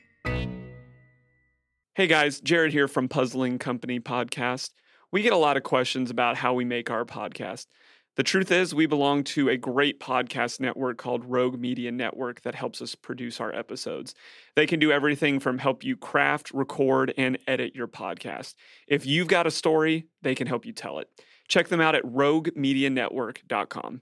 [1.95, 4.71] Hey guys, Jared here from Puzzling Company Podcast.
[5.13, 7.67] We get a lot of questions about how we make our podcast.
[8.15, 12.55] The truth is, we belong to a great podcast network called Rogue Media Network that
[12.55, 14.15] helps us produce our episodes.
[14.55, 18.55] They can do everything from help you craft, record, and edit your podcast.
[18.87, 21.09] If you've got a story, they can help you tell it.
[21.47, 24.01] Check them out at roguemedianetwork.com.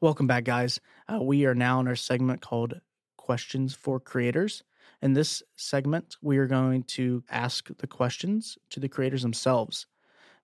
[0.00, 0.80] Welcome back, guys.
[1.12, 2.80] Uh, we are now in our segment called
[3.18, 4.62] Questions for Creators.
[5.02, 9.86] In this segment, we are going to ask the questions to the creators themselves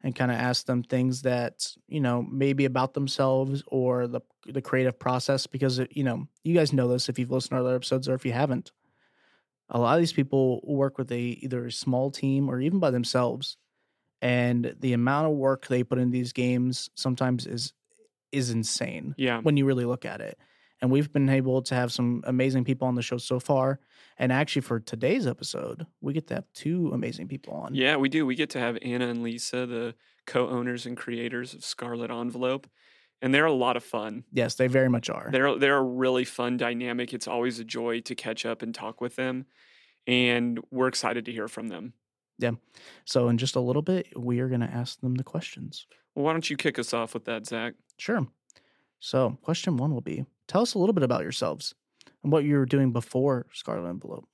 [0.02, 4.62] and kind of ask them things that, you know, maybe about themselves or the the
[4.62, 8.08] creative process because you know, you guys know this if you've listened to other episodes
[8.08, 8.72] or if you haven't.
[9.70, 12.90] A lot of these people work with a either a small team or even by
[12.90, 13.56] themselves.
[14.22, 17.72] And the amount of work they put in these games sometimes is
[18.32, 19.40] is insane Yeah.
[19.40, 20.38] when you really look at it.
[20.80, 23.80] And we've been able to have some amazing people on the show so far.
[24.16, 27.74] And actually, for today's episode, we get to have two amazing people on.
[27.74, 28.26] Yeah, we do.
[28.26, 29.94] We get to have Anna and Lisa, the
[30.26, 32.68] co owners and creators of Scarlet Envelope.
[33.20, 34.24] And they're a lot of fun.
[34.32, 35.28] Yes, they very much are.
[35.32, 37.12] They're they're a really fun dynamic.
[37.12, 39.46] It's always a joy to catch up and talk with them,
[40.06, 41.94] and we're excited to hear from them.
[42.38, 42.52] Yeah.
[43.04, 45.86] So, in just a little bit, we are going to ask them the questions.
[46.14, 47.74] Well, why don't you kick us off with that, Zach?
[47.96, 48.26] Sure.
[49.00, 51.74] So, question one will be tell us a little bit about yourselves
[52.24, 54.26] and what you were doing before Scarlet Envelope.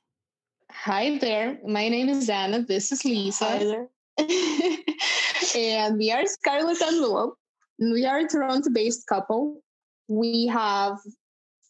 [0.70, 1.58] Hi there.
[1.66, 2.62] My name is Anna.
[2.62, 3.44] This is Lisa.
[3.44, 3.88] Hi there.
[5.56, 7.36] and we are Scarlet Envelope.
[7.78, 9.60] We are a Toronto based couple.
[10.08, 10.98] We have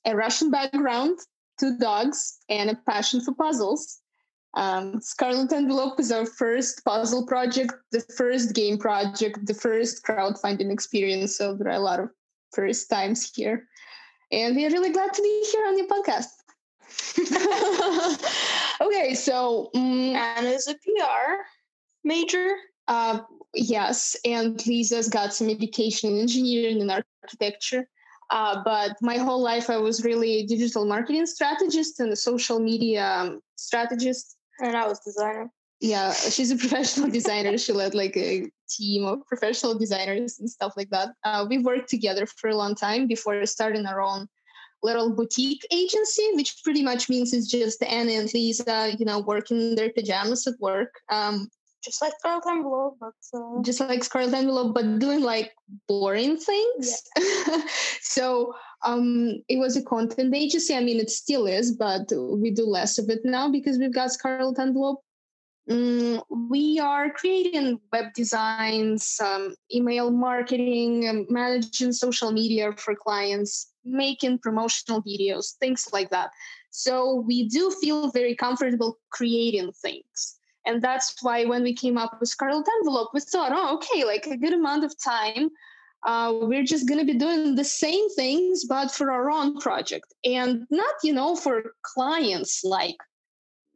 [0.04, 1.18] a Russian background,
[1.58, 4.00] two dogs, and a passion for puzzles.
[4.54, 10.70] Um, Scarlet Envelope is our first puzzle project, the first game project, the first crowdfunding
[10.70, 11.36] experience.
[11.36, 12.10] So there are a lot of
[12.54, 13.66] first times here.
[14.32, 16.28] And we are really glad to be here on your podcast.
[18.80, 21.42] okay, so um, Anna is a PR
[22.04, 22.54] major.
[22.88, 23.20] uh,
[23.54, 26.90] yes, and Lisa's got some education in engineering and
[27.22, 27.88] architecture.
[28.30, 32.58] Uh, but my whole life, I was really a digital marketing strategist and a social
[32.58, 34.36] media um, strategist.
[34.60, 35.50] And I was designer.
[35.80, 37.58] Yeah, she's a professional designer.
[37.58, 41.10] She led like a team of professional designers and stuff like that.
[41.24, 44.28] Uh, we worked together for a long time before starting our own
[44.82, 49.58] little boutique agency, which pretty much means it's just Anna and Lisa, you know, working
[49.58, 50.92] in their pajamas at work.
[51.10, 51.48] Um,
[51.82, 55.52] Just like Scarlet Envelope, but uh, just like Scarlet Envelope, but doing like
[55.86, 57.02] boring things.
[58.00, 58.54] so
[58.86, 60.74] um, it was a content agency.
[60.74, 62.08] I mean, it still is, but
[62.42, 65.04] we do less of it now because we've got Scarlet Envelope.
[65.68, 73.72] Mm, we are creating web designs, um, email marketing, um, managing social media for clients,
[73.84, 76.30] making promotional videos, things like that.
[76.70, 80.36] So we do feel very comfortable creating things.
[80.66, 84.26] And that's why when we came up with Scarlet Envelope, we thought, oh, okay, like
[84.26, 85.50] a good amount of time.
[86.06, 90.12] Uh, we're just going to be doing the same things, but for our own project.
[90.24, 92.96] And not, you know, for clients like,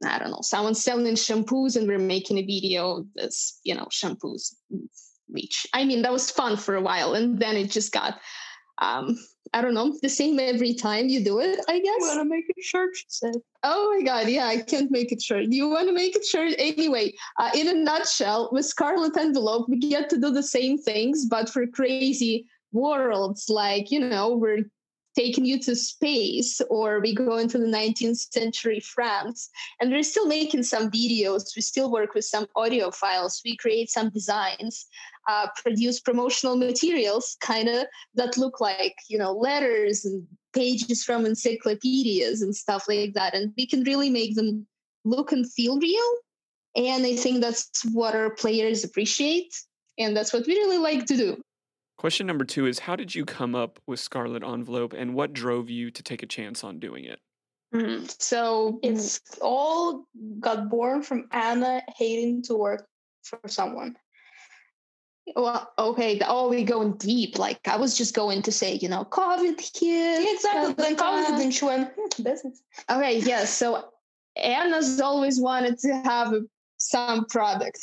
[0.05, 4.55] I don't know, someone selling shampoos and we're making a video that's, you know, shampoos
[5.31, 5.67] reach.
[5.73, 7.15] I mean, that was fun for a while.
[7.15, 8.21] And then it just got,
[8.81, 9.19] um,
[9.53, 12.03] I don't know, the same every time you do it, I guess.
[12.03, 12.91] I'm gonna make a shirt.
[12.95, 13.35] She said.
[13.63, 15.51] Oh my God, yeah, I can't make it short.
[15.51, 16.53] Do you want to make it short?
[16.59, 21.25] Anyway, uh, in a nutshell, with Scarlet Envelope, we get to do the same things,
[21.25, 23.49] but for crazy worlds.
[23.49, 24.71] Like, you know, we're
[25.19, 29.51] taking you to space, or we go into the 19th century France.
[29.81, 31.57] And we're still making some videos.
[31.57, 33.43] We still work with some audio files.
[33.45, 34.87] We create some designs,
[35.29, 41.27] uh, produce promotional materials, kind of that look like, you know, letters and pages from
[41.27, 43.35] encyclopedias and stuff like that.
[43.35, 44.67] And we can really make them
[45.05, 46.11] look and feel real.
[46.77, 49.53] And I think that's what our players appreciate.
[49.99, 51.43] And that's what we really like to do.
[51.99, 55.69] Question number two is How did you come up with Scarlet Envelope and what drove
[55.69, 57.19] you to take a chance on doing it?
[57.75, 58.23] Mhm.
[58.23, 60.07] So It's all
[60.39, 62.89] got born from Anna hating to work
[63.25, 63.97] for someone.
[65.35, 66.21] Well, okay.
[66.27, 67.37] Oh, we're going deep.
[67.37, 69.83] Like I was just going to say, you know, COVID hit.
[69.83, 70.75] Yeah, exactly.
[70.75, 72.63] Then COVID, then she went "Hmm, business.
[72.89, 73.53] Okay, yes.
[73.53, 73.91] So
[74.37, 76.33] Anna's always wanted to have
[76.79, 77.81] some product.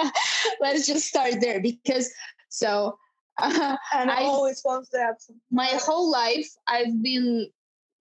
[0.60, 2.10] Let's just start there because
[2.48, 2.98] so
[3.94, 5.16] And I always wants that.
[5.50, 7.48] my whole life I've been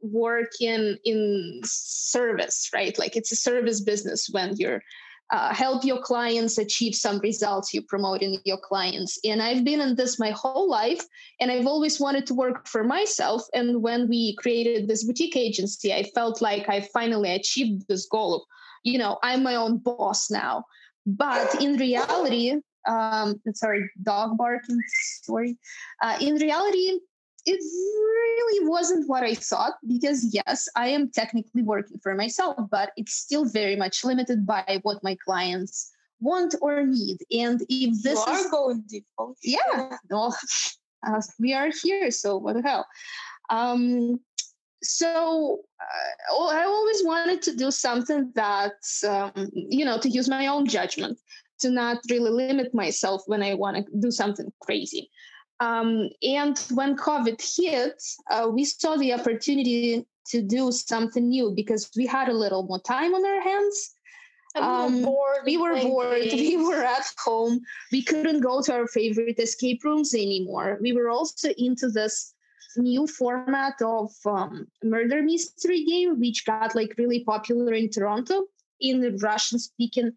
[0.02, 2.98] working in service, right?
[3.00, 4.82] Like it's a service business when you're
[5.32, 9.18] uh, help your clients achieve some results, You're promoting your clients.
[9.24, 11.04] And I've been in this my whole life,
[11.40, 13.42] and I've always wanted to work for myself.
[13.54, 18.36] And when we created this boutique agency, I felt like I finally achieved this goal
[18.36, 18.42] of,
[18.84, 20.66] you know, I'm my own boss now.
[21.08, 24.80] But in reality, um, sorry, dog barking,
[25.24, 25.58] sorry.
[26.02, 27.00] Uh, in reality,
[27.46, 32.92] it really wasn't what I thought because, yes, I am technically working for myself, but
[32.96, 37.18] it's still very much limited by what my clients want or need.
[37.32, 39.06] And if this you is going deep.
[39.42, 40.36] Yeah well
[41.08, 42.86] uh, we are here so what the hell
[43.50, 44.20] um
[44.82, 48.74] so uh, i always wanted to do something that
[49.08, 51.18] um, you know to use my own judgment
[51.64, 55.04] to not really limit myself when i want to do something crazy.
[55.68, 55.90] Um,
[56.40, 57.98] and when covid hit
[58.34, 62.82] uh, we saw the opportunity to do something new because we had a little more
[62.96, 63.78] time on our hands.
[64.56, 65.44] And we Um, were bored.
[65.50, 67.56] we were bored we were at home.
[67.96, 70.70] We couldn't go to our favorite escape rooms anymore.
[70.86, 72.16] We were also into this
[72.78, 78.36] new format of um, murder mystery game which got like really popular in toronto
[78.90, 80.10] in the russian speaking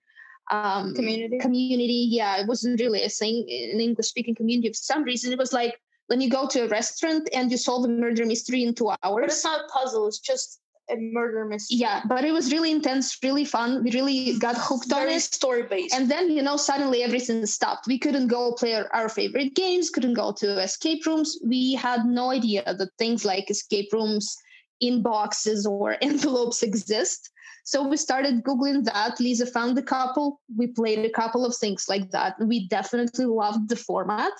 [0.51, 1.39] um, Community?
[1.39, 5.39] community yeah it wasn't really a thing in english speaking community for some reason it
[5.39, 8.73] was like when you go to a restaurant and you solve a murder mystery in
[8.75, 9.23] two hours.
[9.23, 10.07] But it's not a puzzle.
[10.07, 11.79] It's just a murder mystery.
[11.79, 15.21] yeah but it was really intense really fun we really got hooked on Very it
[15.21, 15.93] story based.
[15.93, 17.89] and then, you know, suddenly everything stopped.
[17.89, 21.41] We couldn't go play our favorite games, couldn't go to escape rooms.
[21.45, 24.37] We had no idea that things like escape rooms
[24.81, 27.31] in boxes or envelopes exist.
[27.67, 29.19] So we started Googling that.
[29.19, 30.41] Lisa found a couple.
[30.57, 32.37] We played a couple of things like that.
[32.39, 34.31] We definitely loved the format,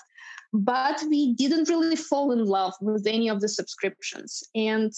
[0.53, 4.45] but we didn't really fall in love with any of the subscriptions.
[4.55, 4.93] And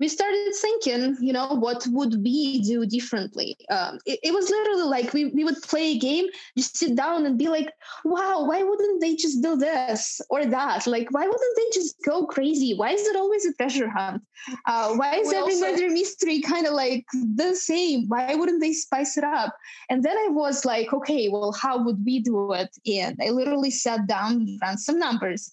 [0.00, 3.56] we started thinking, you know, what would we do differently?
[3.70, 6.26] Um, it, it was literally like we, we would play a game,
[6.56, 7.70] just sit down and be like,
[8.04, 10.86] wow, why wouldn't they just do this or that?
[10.86, 12.74] Like, why wouldn't they just go crazy?
[12.74, 14.22] Why is it always a treasure hunt?
[14.66, 18.08] Uh, why is We every also- murder mystery kind of like the same?
[18.08, 19.54] Why wouldn't they spice it up?
[19.88, 22.70] And then I was like, okay, well, how would we do it?
[22.86, 25.52] And I literally sat down, ran some numbers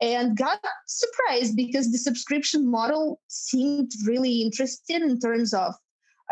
[0.00, 5.74] and got surprised because the subscription model seemed really interesting in terms of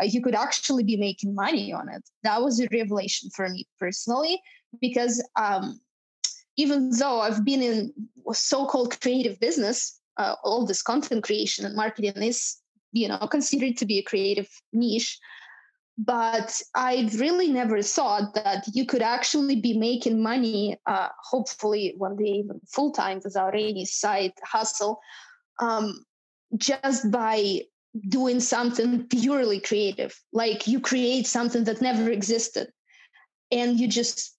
[0.01, 2.01] uh, you could actually be making money on it.
[2.23, 4.41] That was a revelation for me personally
[4.81, 5.79] because um,
[6.57, 7.93] even though I've been in
[8.31, 12.57] so-called creative business, uh, all this content creation and marketing is
[12.91, 15.19] you know considered to be a creative niche
[15.99, 22.15] but I really never thought that you could actually be making money, uh, hopefully one
[22.15, 25.01] day even full time without any side hustle,
[25.59, 26.05] um,
[26.55, 27.63] just by
[28.07, 30.17] doing something purely creative.
[30.31, 32.71] Like you create something that never existed
[33.51, 34.37] and you just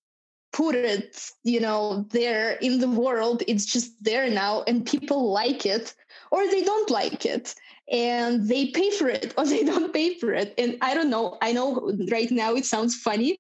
[0.55, 3.43] put it, you know, there in the world.
[3.47, 5.95] It's just there now and people like it
[6.31, 7.55] or they don't like it
[7.91, 10.55] and they pay for it or they don't pay for it.
[10.59, 11.39] And I don't know.
[11.43, 13.39] I know right now it sounds funny,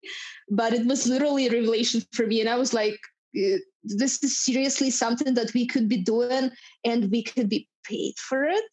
[0.50, 2.40] but it was literally a revelation for me.
[2.40, 2.98] And I was like,
[3.36, 6.50] "Uh, this is seriously something that we could be doing
[6.84, 8.64] and we could be paid for it.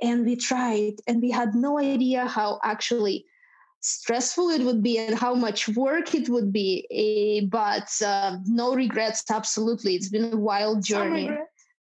[0.00, 3.24] And we tried, and we had no idea how actually
[3.80, 6.86] stressful it would be and how much work it would be.
[6.90, 9.94] Eh, but uh, no regrets, absolutely.
[9.94, 11.30] It's been a wild journey.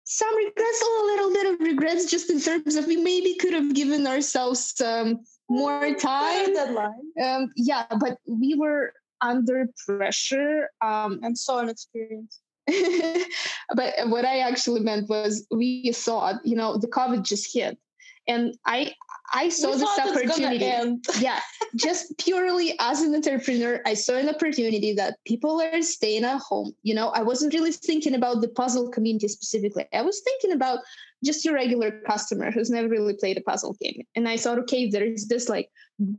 [0.05, 3.75] Some regrets, a little bit of regrets, just in terms of we maybe could have
[3.75, 6.55] given ourselves um, more time.
[6.55, 7.13] deadline.
[7.23, 10.69] Um, yeah, but we were under pressure.
[10.85, 12.41] Um, and so inexperienced.
[13.75, 17.79] but what I actually meant was we thought, you know, the COVID just hit,
[18.27, 18.95] and I
[19.35, 21.01] I saw We this thought it's gonna opportunity.
[21.21, 21.41] yeah,
[21.75, 26.75] just purely as an entrepreneur, I saw an opportunity that people are staying at home.
[26.83, 29.87] You know, I wasn't really thinking about the puzzle community specifically.
[29.93, 30.81] I was thinking about
[31.25, 34.03] just your regular customer who's never really played a puzzle game.
[34.17, 35.71] And I thought, okay, there is this like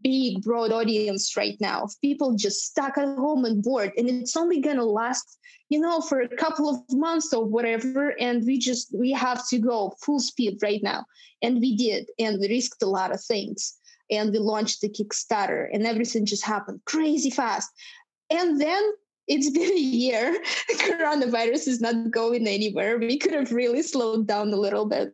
[0.02, 4.38] big, broad audience right now of people just stuck at home and bored, and it's
[4.38, 5.38] only gonna last,
[5.70, 8.20] you know, for a couple of months or whatever.
[8.20, 11.06] And we just we have to go full speed right now.
[11.42, 13.78] And we did, and we risked a lot of things
[14.10, 17.70] and we launched the Kickstarter, and everything just happened crazy fast.
[18.30, 18.92] And then
[19.28, 20.38] it's been a year.
[20.72, 22.98] Coronavirus is not going anywhere.
[22.98, 25.14] We could have really slowed down a little bit.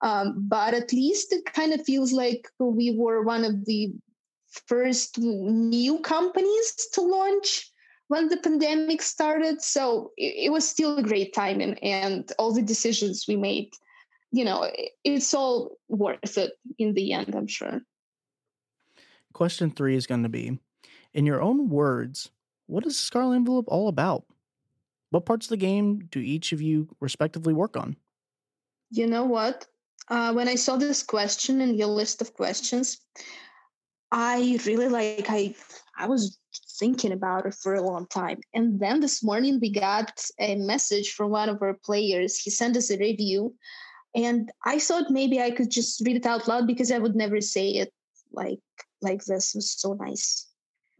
[0.00, 3.92] Um, but at least it kind of feels like we were one of the
[4.66, 7.70] first new companies to launch
[8.08, 9.60] when the pandemic started.
[9.60, 13.72] So it, it was still a great time, and, and all the decisions we made,
[14.30, 14.70] you know,
[15.04, 17.80] it's all worth it in the end, I'm sure.
[19.32, 20.58] Question three is going to be
[21.12, 22.30] in your own words,
[22.68, 24.24] what is Scarlet Envelope all about?
[25.10, 27.96] What parts of the game do each of you respectively work on?
[28.90, 29.66] You know what?
[30.08, 32.98] Uh, when I saw this question in your list of questions,
[34.12, 35.54] I really like I
[35.98, 36.38] I was
[36.78, 38.40] thinking about it for a long time.
[38.54, 42.38] And then this morning we got a message from one of our players.
[42.38, 43.54] He sent us a review
[44.14, 47.40] and I thought maybe I could just read it out loud because I would never
[47.40, 47.92] say it
[48.32, 48.60] like
[49.02, 49.54] like this.
[49.54, 50.46] It was so nice.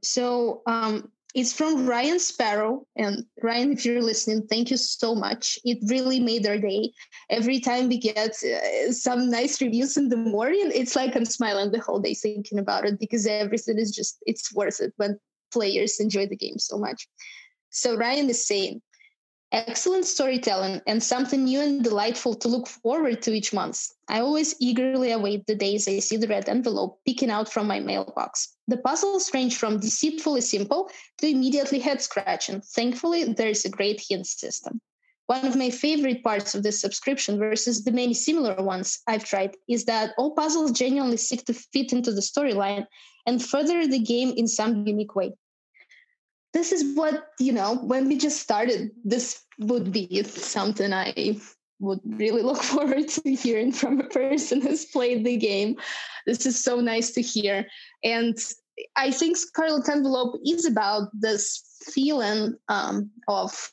[0.02, 2.84] So um it's from Ryan Sparrow.
[2.96, 5.56] And Ryan, if you're listening, thank you so much.
[5.64, 6.90] It really made our day.
[7.30, 11.70] Every time we get uh, some nice reviews in the morning, it's like I'm smiling
[11.70, 15.16] the whole day thinking about it because everything is just, it's worth it when
[15.52, 17.06] players enjoy the game so much.
[17.70, 18.82] So Ryan is saying,
[19.50, 23.88] Excellent storytelling and something new and delightful to look forward to each month.
[24.06, 27.80] I always eagerly await the days I see the red envelope peeking out from my
[27.80, 28.56] mailbox.
[28.66, 32.60] The puzzles range from deceitfully simple to immediately head scratching.
[32.60, 34.82] Thankfully, there is a great hint system.
[35.28, 39.56] One of my favorite parts of this subscription versus the many similar ones I've tried
[39.66, 42.86] is that all puzzles genuinely seek to fit into the storyline
[43.24, 45.32] and further the game in some unique way
[46.54, 51.38] this is what you know when we just started this would be something i
[51.80, 55.76] would really look forward to hearing from a person who's played the game.
[56.26, 57.66] This is so nice to hear.
[58.04, 58.36] And
[58.96, 63.70] i think scarlet envelope is about this feeling um, of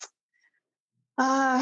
[1.18, 1.62] uh,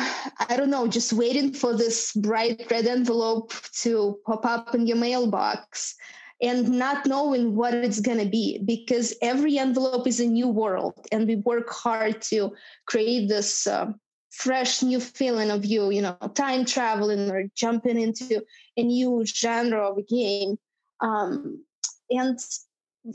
[0.49, 4.97] I don't know, just waiting for this bright red envelope to pop up in your
[4.97, 5.95] mailbox
[6.43, 11.07] and not knowing what it's going to be because every envelope is a new world
[11.11, 12.53] and we work hard to
[12.85, 13.91] create this uh,
[14.29, 18.43] fresh new feeling of you you know time traveling or jumping into
[18.77, 20.57] a new genre of a game.
[20.99, 21.63] Um,
[22.09, 22.37] and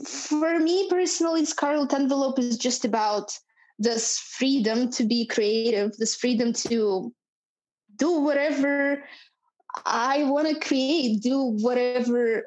[0.05, 3.37] for me personally scarlet envelope is just about
[3.79, 7.11] this freedom to be creative this freedom to
[7.95, 9.03] do whatever
[9.85, 12.43] i want to create do whatever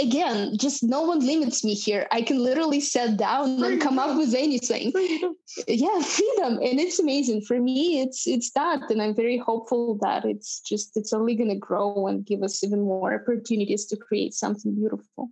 [0.00, 2.06] again, just no one limits me here.
[2.10, 3.72] I can literally sit down freedom.
[3.72, 4.92] and come up with anything.
[4.92, 5.34] Freedom.
[5.66, 8.00] Yeah, freedom, and it's amazing for me.
[8.00, 12.06] It's it's that, and I'm very hopeful that it's just it's only going to grow
[12.06, 15.30] and give us even more opportunities to create something beautiful.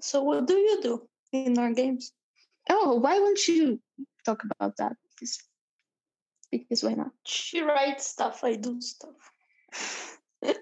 [0.00, 2.12] So, what do you do in our games?
[2.70, 3.80] Oh, why won't you
[4.24, 4.92] talk about that?
[5.14, 5.38] Because,
[6.50, 7.10] because why not?
[7.24, 8.44] She writes stuff.
[8.44, 9.32] I do stuff.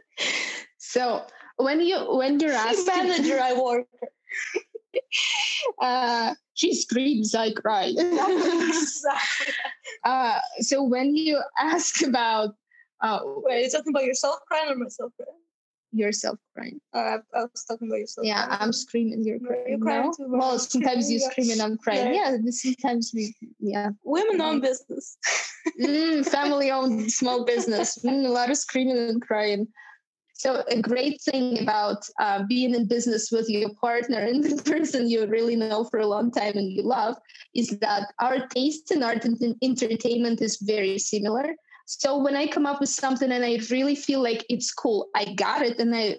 [0.79, 3.86] so when you when you're asked manager, I work.
[5.80, 7.86] uh, she screams, I cry.
[7.96, 9.54] exactly.
[10.04, 12.54] Uh, so when you ask about,
[13.02, 15.38] uh, wait, are you talking about yourself crying or myself crying?
[15.92, 16.80] Yourself crying.
[16.94, 18.26] Uh, I, I was talking about yourself.
[18.26, 18.59] Yeah, crying.
[18.62, 19.24] I'm screaming.
[19.24, 19.64] You're crying.
[19.68, 20.38] You're crying no?
[20.38, 22.14] Well, sometimes you scream and I'm crying.
[22.14, 23.34] Yeah, yeah sometimes we.
[23.61, 23.90] Yeah.
[24.04, 25.16] Women-owned business.
[25.80, 27.98] mm, family-owned small business.
[27.98, 29.68] Mm, a lot of screaming and crying.
[30.39, 35.09] So a great thing about uh, being in business with your partner and the person
[35.09, 37.16] you really know for a long time and you love
[37.55, 41.55] is that our taste in art and entertainment is very similar.
[41.87, 45.32] So when I come up with something and I really feel like it's cool, I
[45.34, 46.16] got it, and I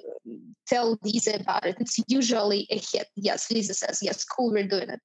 [0.66, 1.76] tell Lisa about it.
[1.80, 3.08] It's usually a hit.
[3.16, 5.00] Yes, Lisa says, yes, cool, we're doing it.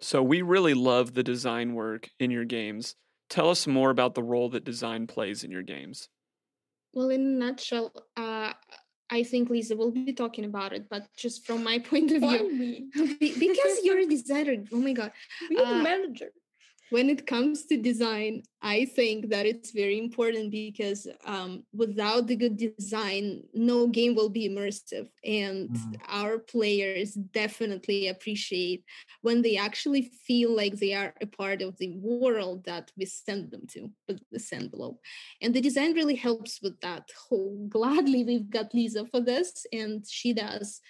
[0.00, 2.94] So we really love the design work in your games.
[3.28, 6.08] Tell us more about the role that design plays in your games.
[6.92, 8.52] Well, in a nutshell, uh,
[9.10, 12.90] I think Lisa will be talking about it, but just from my point of view,
[13.18, 14.56] because you're a designer.
[14.72, 15.12] Oh my god,
[15.50, 16.30] you're uh, manager
[16.90, 22.36] when it comes to design, I think that it's very important because um, without the
[22.36, 25.08] good design, no game will be immersive.
[25.24, 25.92] And mm-hmm.
[26.08, 28.84] our players definitely appreciate
[29.22, 33.50] when they actually feel like they are a part of the world that we send
[33.50, 34.98] them to with this envelope.
[35.42, 37.08] And the design really helps with that.
[37.30, 40.80] Oh, gladly, we've got Lisa for this, and she does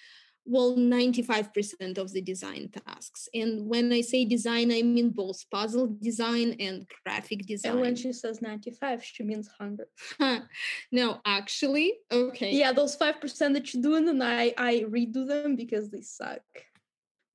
[0.49, 3.29] well 95% of the design tasks.
[3.33, 7.95] And when i say design i mean both puzzle design and graphic design and when
[7.95, 10.43] she says 95 she means 100
[10.91, 12.51] no actually okay.
[12.51, 16.41] Yeah those 5% that you do and then i i redo them because they suck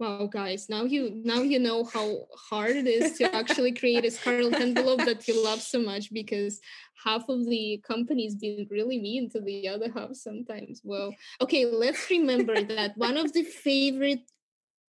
[0.01, 0.69] Wow, guys!
[0.69, 5.05] Now you now you know how hard it is to actually create a scarlet envelope
[5.05, 6.61] that you love so much because
[7.05, 10.81] half of the companies being really mean to the other half sometimes.
[10.83, 14.29] Well, okay, let's remember that one of the favorite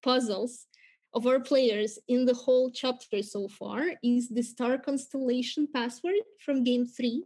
[0.02, 0.66] puzzles
[1.12, 6.64] of our players in the whole chapter so far is the star constellation password from
[6.64, 7.24] game three,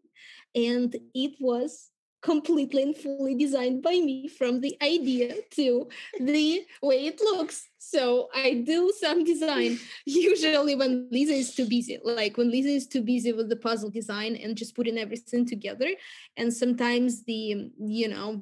[0.54, 1.90] and it was
[2.22, 5.88] completely and fully designed by me from the idea to
[6.20, 7.68] the way it looks.
[7.80, 12.86] So I do some design usually when Lisa is too busy, like when Lisa is
[12.86, 15.88] too busy with the puzzle design and just putting everything together.
[16.36, 18.40] And sometimes the, you know,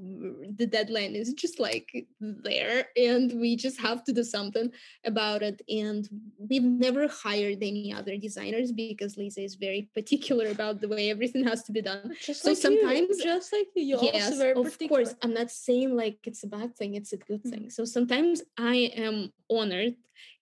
[0.57, 4.72] the deadline is just like there and we just have to do something
[5.05, 5.61] about it.
[5.68, 6.09] And
[6.39, 11.45] we've never hired any other designers because Lisa is very particular about the way everything
[11.45, 12.14] has to be done.
[12.20, 14.89] Just So like sometimes- you, just like you, you're yes, also very of particular.
[15.05, 15.14] course.
[15.23, 17.51] I'm not saying like it's a bad thing; it's a good Mm.
[17.51, 17.71] thing.
[17.71, 19.97] So sometimes I am honored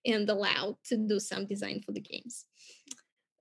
[0.05, 2.45] and allowed to do some design for the games.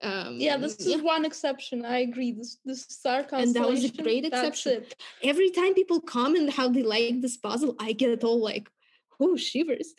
[0.03, 1.85] Um, Yeah, this is one exception.
[1.85, 2.32] I agree.
[2.32, 4.85] This this star And that was a great exception.
[5.22, 8.68] every time people comment how they like this puzzle, I get all like,
[9.20, 9.95] "Oh, shivers."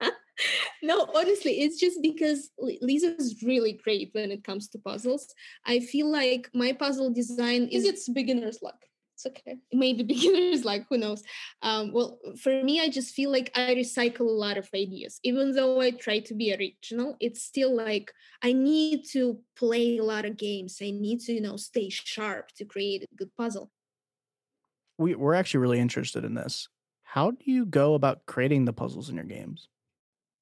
[0.82, 5.26] no, honestly, it's just because Li- Lisa's really great when it comes to puzzles.
[5.64, 8.80] I feel like my puzzle design is it's beginner's luck.
[9.24, 9.58] It's okay.
[9.72, 11.22] maybe beginners like who knows
[11.62, 15.52] um, well for me i just feel like i recycle a lot of ideas even
[15.52, 18.12] though i try to be original it's still like
[18.42, 22.48] i need to play a lot of games i need to you know stay sharp
[22.56, 23.70] to create a good puzzle
[24.98, 26.68] We, we're actually really interested in this.
[27.02, 29.68] How do you go about creating the puzzles in your games?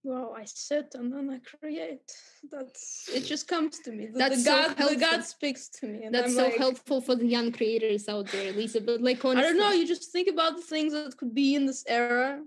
[0.03, 2.12] Well, I sit and then I create.
[2.51, 3.20] That's it.
[3.26, 4.07] Just comes to me.
[4.07, 4.96] The, That's the so God, the.
[4.96, 6.09] God speaks to me.
[6.11, 9.44] That's I'm so like, helpful for the young creators out there lisa but like honestly,
[9.44, 9.72] I don't know.
[9.72, 12.42] You just think about the things that could be in this era,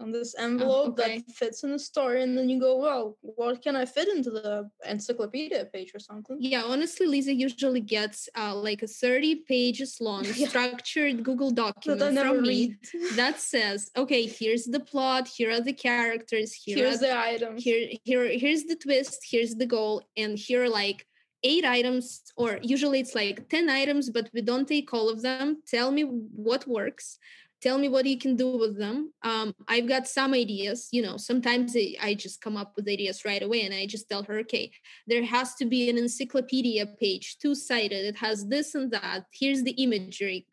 [0.00, 1.18] on this envelope Oh, okay.
[1.18, 4.30] that fits in the story, and then you go, well, what can I fit into
[4.30, 6.36] the encyclopedia page or something?
[6.40, 10.48] yeah honestly lisa usually gets uh, like a 30 pages long Yeah.
[10.48, 13.16] structured google document never from me read.
[13.16, 17.62] that says okay here's the plot here are the characters here Here's the items.
[17.64, 21.06] here here here's the twist here's the goal and here are like
[21.44, 22.04] eight items
[22.36, 26.02] or usually it's like 10 items but we don't take all of them tell me
[26.48, 27.18] what works
[27.60, 31.16] tell me what you can do with them um, i've got some ideas you know
[31.16, 34.70] sometimes I, just come up with ideas right away and i just tell her okay
[35.06, 39.72] there has to be an encyclopedia page two-sided it has this and that here's the
[39.72, 40.46] imagery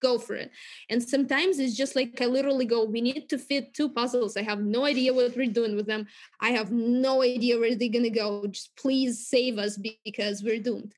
[0.00, 0.52] go for it
[0.90, 4.42] and sometimes it's just like i literally go we need to fit two puzzles i
[4.42, 6.06] have no idea what we're doing with them
[6.40, 8.46] I have no idea where they're gonna go.
[8.46, 10.94] Just please save us because we're doomed.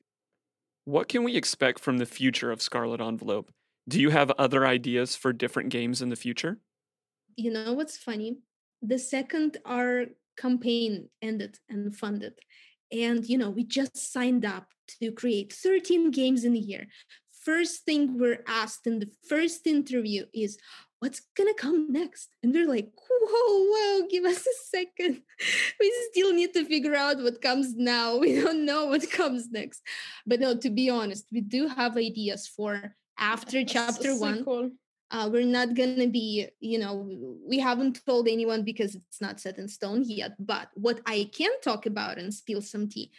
[0.85, 3.51] What can we expect from the future of Scarlet Envelope?
[3.87, 6.59] Do you have other ideas for different games in the future?
[7.35, 8.37] You know what's funny?
[8.81, 10.05] The second our
[10.37, 12.33] campaign ended and funded,
[12.91, 14.67] and you know, we just signed up
[14.99, 16.87] to create 13 games in a year.
[17.43, 20.57] First thing we're asked in the first interview is
[20.99, 22.29] what's gonna come next?
[22.43, 23.65] And we're like, whoa,
[24.01, 25.21] whoa, give us a second.
[25.79, 28.17] we still need to figure out what comes now.
[28.19, 29.81] We don't know what comes next.
[30.27, 34.15] But no, to be honest, we do have ideas for after A s- a chapter
[34.15, 34.71] one sequel.
[35.11, 36.93] uh, we're not gonna be you know
[37.47, 41.51] we haven't told anyone because it's not set in stone yet but what i can
[41.61, 43.11] talk about and spill some tea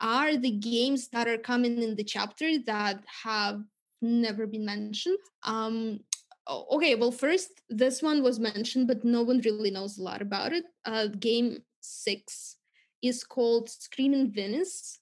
[0.00, 3.62] are the games that are coming in the chapter that have
[4.02, 5.18] never been mentioned.
[5.44, 6.00] Um
[6.48, 10.52] okay well first this one was mentioned but no one really knows a lot about
[10.52, 10.64] it.
[10.84, 12.56] Uh game six
[13.02, 14.98] is called screaming venice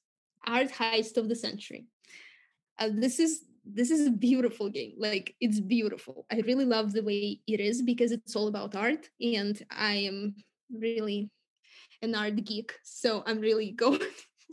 [0.47, 1.87] art heist of the century.
[2.79, 6.27] Uh, this is this is a beautiful game like it's beautiful.
[6.31, 10.35] I really love the way it is because it's all about art and i am
[10.71, 11.31] really
[12.03, 14.01] an art geek so i'm really going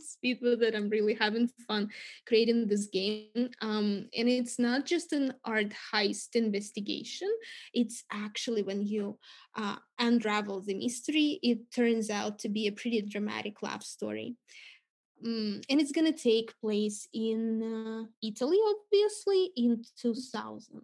[0.02, 0.74] speed with it.
[0.74, 1.90] I'm really having fun
[2.26, 3.50] creating this game.
[3.60, 7.28] Um, and it's not just an art heist investigation.
[7.72, 9.18] It's actually when you
[9.56, 14.36] uh, unravel the mystery it turns out to be a pretty dramatic love story
[15.24, 20.80] And it's going to take place in uh, Italy, obviously, in 2000.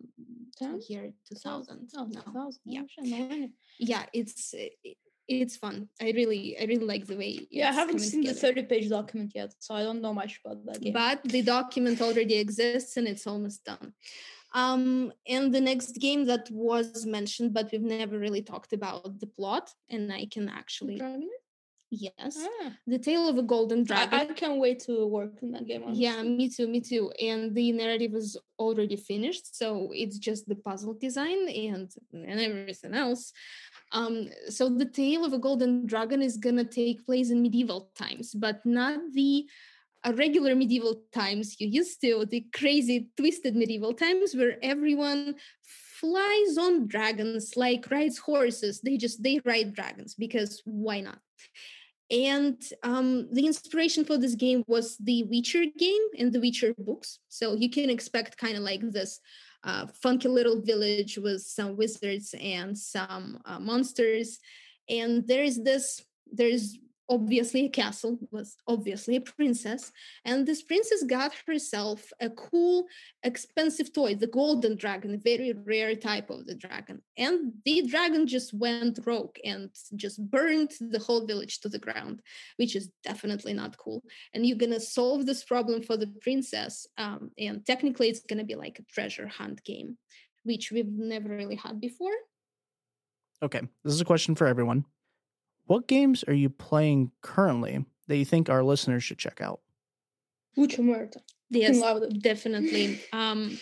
[0.57, 0.81] Ten?
[0.89, 1.91] Year 2000.
[1.97, 2.21] Oh, no.
[2.21, 2.61] 2000.
[2.65, 2.83] Yeah.
[2.89, 3.49] Shit, no wonder.
[3.79, 4.97] Yeah, it's uh, it-
[5.29, 5.91] it's fun.
[6.01, 7.47] I really I really like the way.
[7.51, 10.65] Yeah, I haven't seen the 30 page document yet, so I don't know much about
[10.65, 10.95] that game.
[10.95, 13.93] But the document already exists and it's almost done.
[14.55, 19.27] Um, and the next game that was mentioned, but we've never really talked about the
[19.27, 21.29] plot, and I can actually Dragon?
[21.91, 24.13] Yes, Ah, The Tale of a Golden Dragon.
[24.13, 25.85] I, I can't wait to work in that game.
[25.93, 27.11] Yeah, me too, me too.
[27.21, 32.95] And the narrative is already finished, so it's just the puzzle design and and everything
[32.95, 33.33] else.
[33.93, 38.35] Um, so the tale of a golden dragon is gonna take place in medieval times,
[38.35, 39.47] but not the
[40.05, 45.37] uh, regular medieval times you used to, the crazy twisted medieval times where everyone
[46.01, 48.81] flies on dragons like rides horses.
[48.83, 51.19] They just they ride dragons because why not?
[52.11, 57.19] And um, the inspiration for this game was the Witcher game and the Witcher books.
[57.29, 59.21] So you can expect kind of like this
[59.63, 64.39] uh, funky little village with some wizards and some uh, monsters.
[64.89, 66.03] And there is this,
[66.33, 66.79] there's
[67.09, 69.93] obviously a castle, was obviously a princess.
[70.25, 72.87] And this princess got herself a cool,
[73.23, 77.03] expensive toy, the golden dragon, a very rare type of the dragon.
[77.17, 82.21] And the dragon just went rogue and just burned the whole village to the ground,
[82.57, 84.03] which is definitely not cool.
[84.35, 86.87] And you're gonna solve this problem for the princess.
[86.99, 89.97] Um, and technically, it's gonna be like a treasure hunt game,
[90.45, 92.13] which we've never really had before.
[93.43, 94.85] Okay, this is a question for everyone.
[95.69, 99.61] What games are you playing currently that you think our listeners should check out?
[100.57, 101.21] Mucho muerto.
[101.51, 102.23] Yes, love it.
[102.23, 103.01] definitely.
[103.13, 103.59] Um,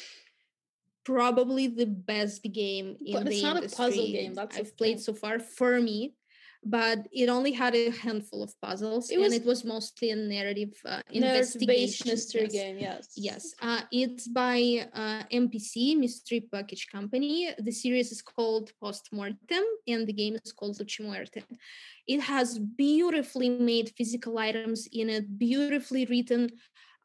[1.04, 4.76] probably the best game in But the it's not a industry puzzle game, that's I've
[4.76, 5.02] played thing.
[5.02, 6.14] so far for me.
[6.64, 10.74] But it only had a handful of puzzles, It and it was mostly a narrative
[10.84, 12.10] uh, investigation.
[12.10, 12.52] mystery yes.
[12.52, 12.78] game.
[12.78, 13.08] Yes.
[13.16, 17.54] Yes, uh, it's by uh, MPC Mystery Package Company.
[17.58, 21.42] The series is called Postmortem, and the game is called Luce Muerte.
[22.06, 26.50] It has beautifully made physical items in a beautifully written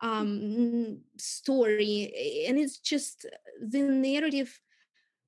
[0.02, 3.26] um, story, and it's just
[3.62, 4.60] the narrative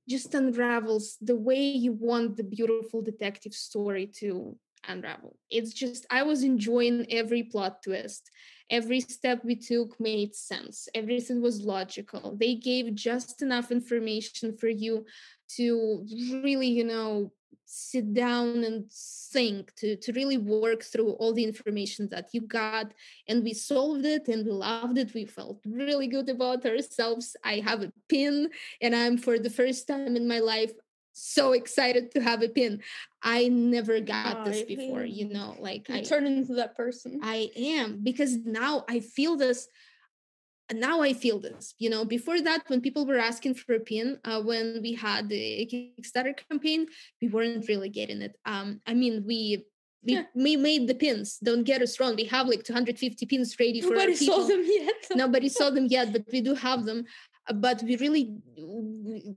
[0.08, 5.38] just unravels the way you want the beautiful detective story to unravel.
[5.50, 8.30] It's just I was enjoying every plot twist.
[8.70, 10.88] Every step we took made sense.
[10.96, 12.36] Everything was logical.
[12.40, 15.06] They gave just enough information for you
[15.58, 16.06] to
[16.44, 17.32] really you know
[17.66, 22.94] sit down and think to, to really work through all the information that you got
[23.28, 27.56] and we solved it and we loved it we felt really good about ourselves i
[27.56, 28.50] have a pin
[28.82, 30.72] and i'm for the first time in my life
[31.14, 32.82] so excited to have a pin
[33.22, 37.20] i never got this before you know like You I, turn into that person.
[37.24, 39.68] I am because now I feel this.
[40.72, 41.76] Now I feel this.
[41.78, 45.30] You know, before that, when people were asking for a pin, uh, when we had
[45.30, 46.88] the Kickstarter campaign,
[47.22, 48.38] we weren't really getting it.
[48.46, 49.66] Um, I mean, we
[50.06, 50.26] we, Yeah.
[50.36, 51.38] we made the pins.
[51.42, 52.16] Don't get us wrong.
[52.18, 55.08] We have like 250 pins ready for Nobody people saw them yet.
[55.16, 57.06] nobody saw them yet but we do have them
[57.48, 58.26] Uh, but we really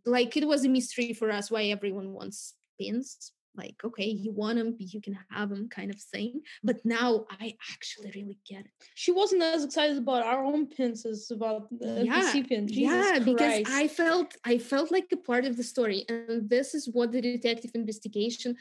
[0.04, 4.56] like it was a mystery for us why everyone wants pins like okay you want
[4.58, 8.70] them you can have them kind of thing but now i actually really get it
[8.94, 12.66] She wasn't as excited about our own pins as about the Yeah, NPC pin.
[12.68, 16.74] Jesus yeah because i felt i felt like a part of the story and this
[16.74, 18.56] is what the detective investigation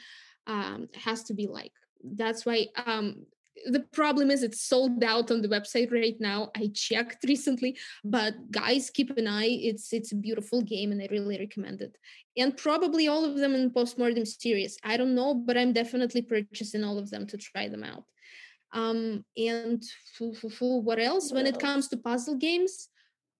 [0.46, 1.72] um, has to be like
[2.20, 3.26] that's why um,
[3.66, 6.50] the problem is it's sold out on the website right now.
[6.56, 9.48] I checked recently but guys keep an eye.
[9.48, 11.96] It's it's a beautiful game and i really recommend it.
[12.36, 14.78] And probably all of them in postmortem series.
[14.84, 18.04] I don't know but i'm definitely purchasing all of them to try them out.
[18.72, 19.82] Um and
[20.14, 21.32] foo, foo, foo, what else?
[21.32, 22.88] When it comes to puzzle games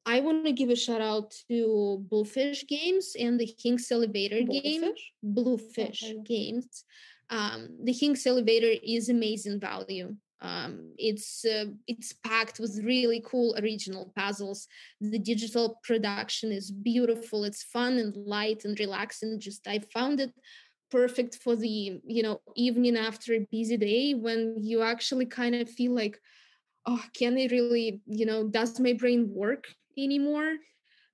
[0.09, 4.93] I want to give a shout out to Bluefish Games and the King's Elevator game.
[5.21, 6.05] Bluefish?
[6.25, 6.85] Games.
[7.31, 10.15] Um, the King's Elevator is amazing value.
[10.41, 14.69] Um, it's uh, it's packed with really cool original puzzles.
[15.01, 17.45] The digital production is beautiful.
[17.45, 19.41] It's fun and light and relaxing.
[19.41, 20.33] Just I found it
[20.91, 25.69] perfect for the you know evening after a busy day when you actually kind of
[25.69, 26.19] feel like
[26.87, 29.65] oh can i really you know does my brain work
[29.99, 30.55] anymore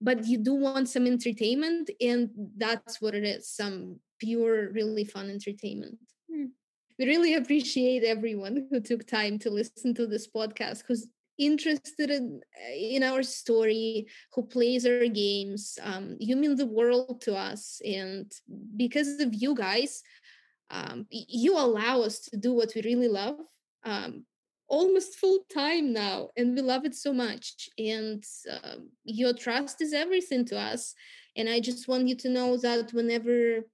[0.00, 5.28] but you do want some entertainment and that's what it is some pure really fun
[5.28, 5.98] entertainment.
[6.30, 6.46] Hmm.
[6.98, 11.08] we really appreciate everyone who took time to listen to this podcast who's
[11.38, 12.40] interested in,
[12.76, 17.80] in our story who plays our games um, you mean the world to us.
[17.84, 18.30] And
[18.76, 20.02] because of you guys
[20.70, 23.36] um, you allow us to do what we really love
[23.84, 24.24] um,
[24.68, 27.68] almost full time now and we love it so much.
[27.78, 30.94] And um, your trust is everything to us.
[31.36, 33.64] And i just want you to know that whenever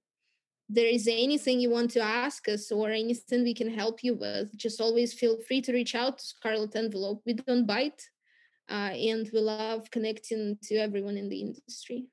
[0.69, 4.55] there is anything you want to ask us or anything we can help you with
[4.55, 7.23] just always feel free to reach out to scarlet envelope.
[7.25, 8.07] We don't bite
[8.69, 12.05] uh, and we love connecting to everyone in the industry.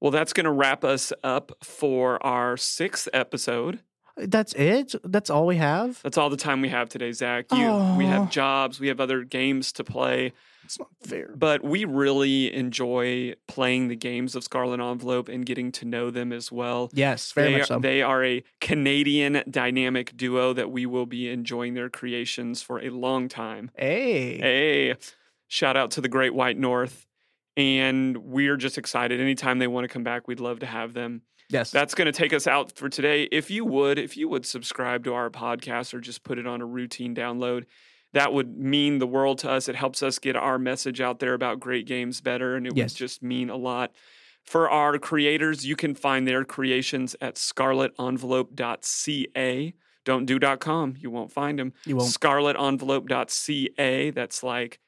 [0.00, 3.80] Well, that's going to wrap us up for our sixth episode
[4.16, 4.94] That's it.
[5.04, 6.00] That's all we have.
[6.02, 7.46] That's all the time we have today, Zach.
[7.52, 10.32] You, we have jobs, we have other games to play,
[10.64, 11.32] It's not fair.
[11.34, 16.32] but we really enjoy playing the games of Scarlet Envelope and getting to know them
[16.32, 16.90] as well.
[16.92, 17.78] Yes, very they, much so.
[17.80, 22.90] they are a Canadian dynamic duo that we will be enjoying their creations for a
[22.90, 23.70] long time.
[23.74, 24.38] hey.
[24.38, 24.94] Hey,
[25.48, 27.06] shout out to the Great White North.
[27.56, 29.20] And we're just excited.
[29.20, 31.22] Anytime they want to come back, we'd love to have them.
[31.50, 31.70] Yes.
[31.70, 33.24] That's going to take us out for today.
[33.30, 36.60] If you would, if you would subscribe to our podcast or just put it on
[36.60, 37.64] a routine download,
[38.12, 39.68] that would mean the world to us.
[39.68, 42.92] It helps us get our message out there about great games better, and it Yes.
[42.92, 43.92] would just mean a lot.
[44.42, 49.74] For our creators, you can find their creations at scarletenvelope.ca.
[50.04, 50.94] Don't do.com.
[50.98, 51.72] You won't find them.
[51.86, 52.10] you won't.
[52.12, 54.10] Scarletenvelope.ca.
[54.10, 54.78] That's like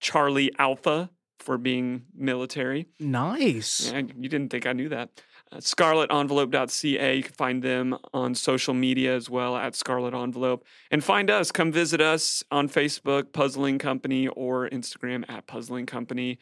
[0.00, 1.08] Charlie Alpha
[1.38, 2.88] for being military.
[3.00, 3.90] Nice.
[3.90, 5.22] Yeah, you didn't think I knew that.
[5.54, 7.16] ScarletEnvelope.ca.
[7.16, 10.64] You can find them on social media as well at Scarlet Envelope.
[10.90, 11.50] And find us.
[11.50, 16.38] Come visit us on Facebook, Puzzling Company, or Instagram at Puzzling Company.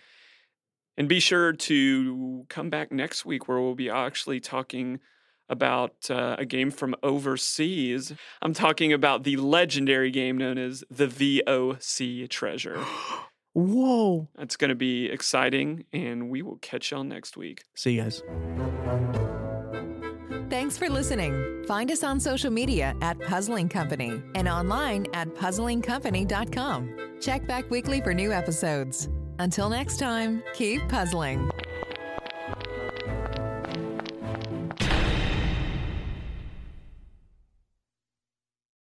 [0.96, 5.00] And be sure to come back next week where we'll be actually talking
[5.48, 8.12] about uh, a game from overseas.
[8.42, 12.82] I'm talking about the legendary game known as the VOC Treasure.
[13.56, 14.28] Whoa.
[14.36, 17.64] That's going to be exciting, and we will catch y'all next week.
[17.74, 18.22] See you guys.
[20.50, 21.64] Thanks for listening.
[21.66, 26.96] Find us on social media at Puzzling Company and online at puzzlingcompany.com.
[27.22, 29.08] Check back weekly for new episodes.
[29.38, 31.50] Until next time, keep puzzling.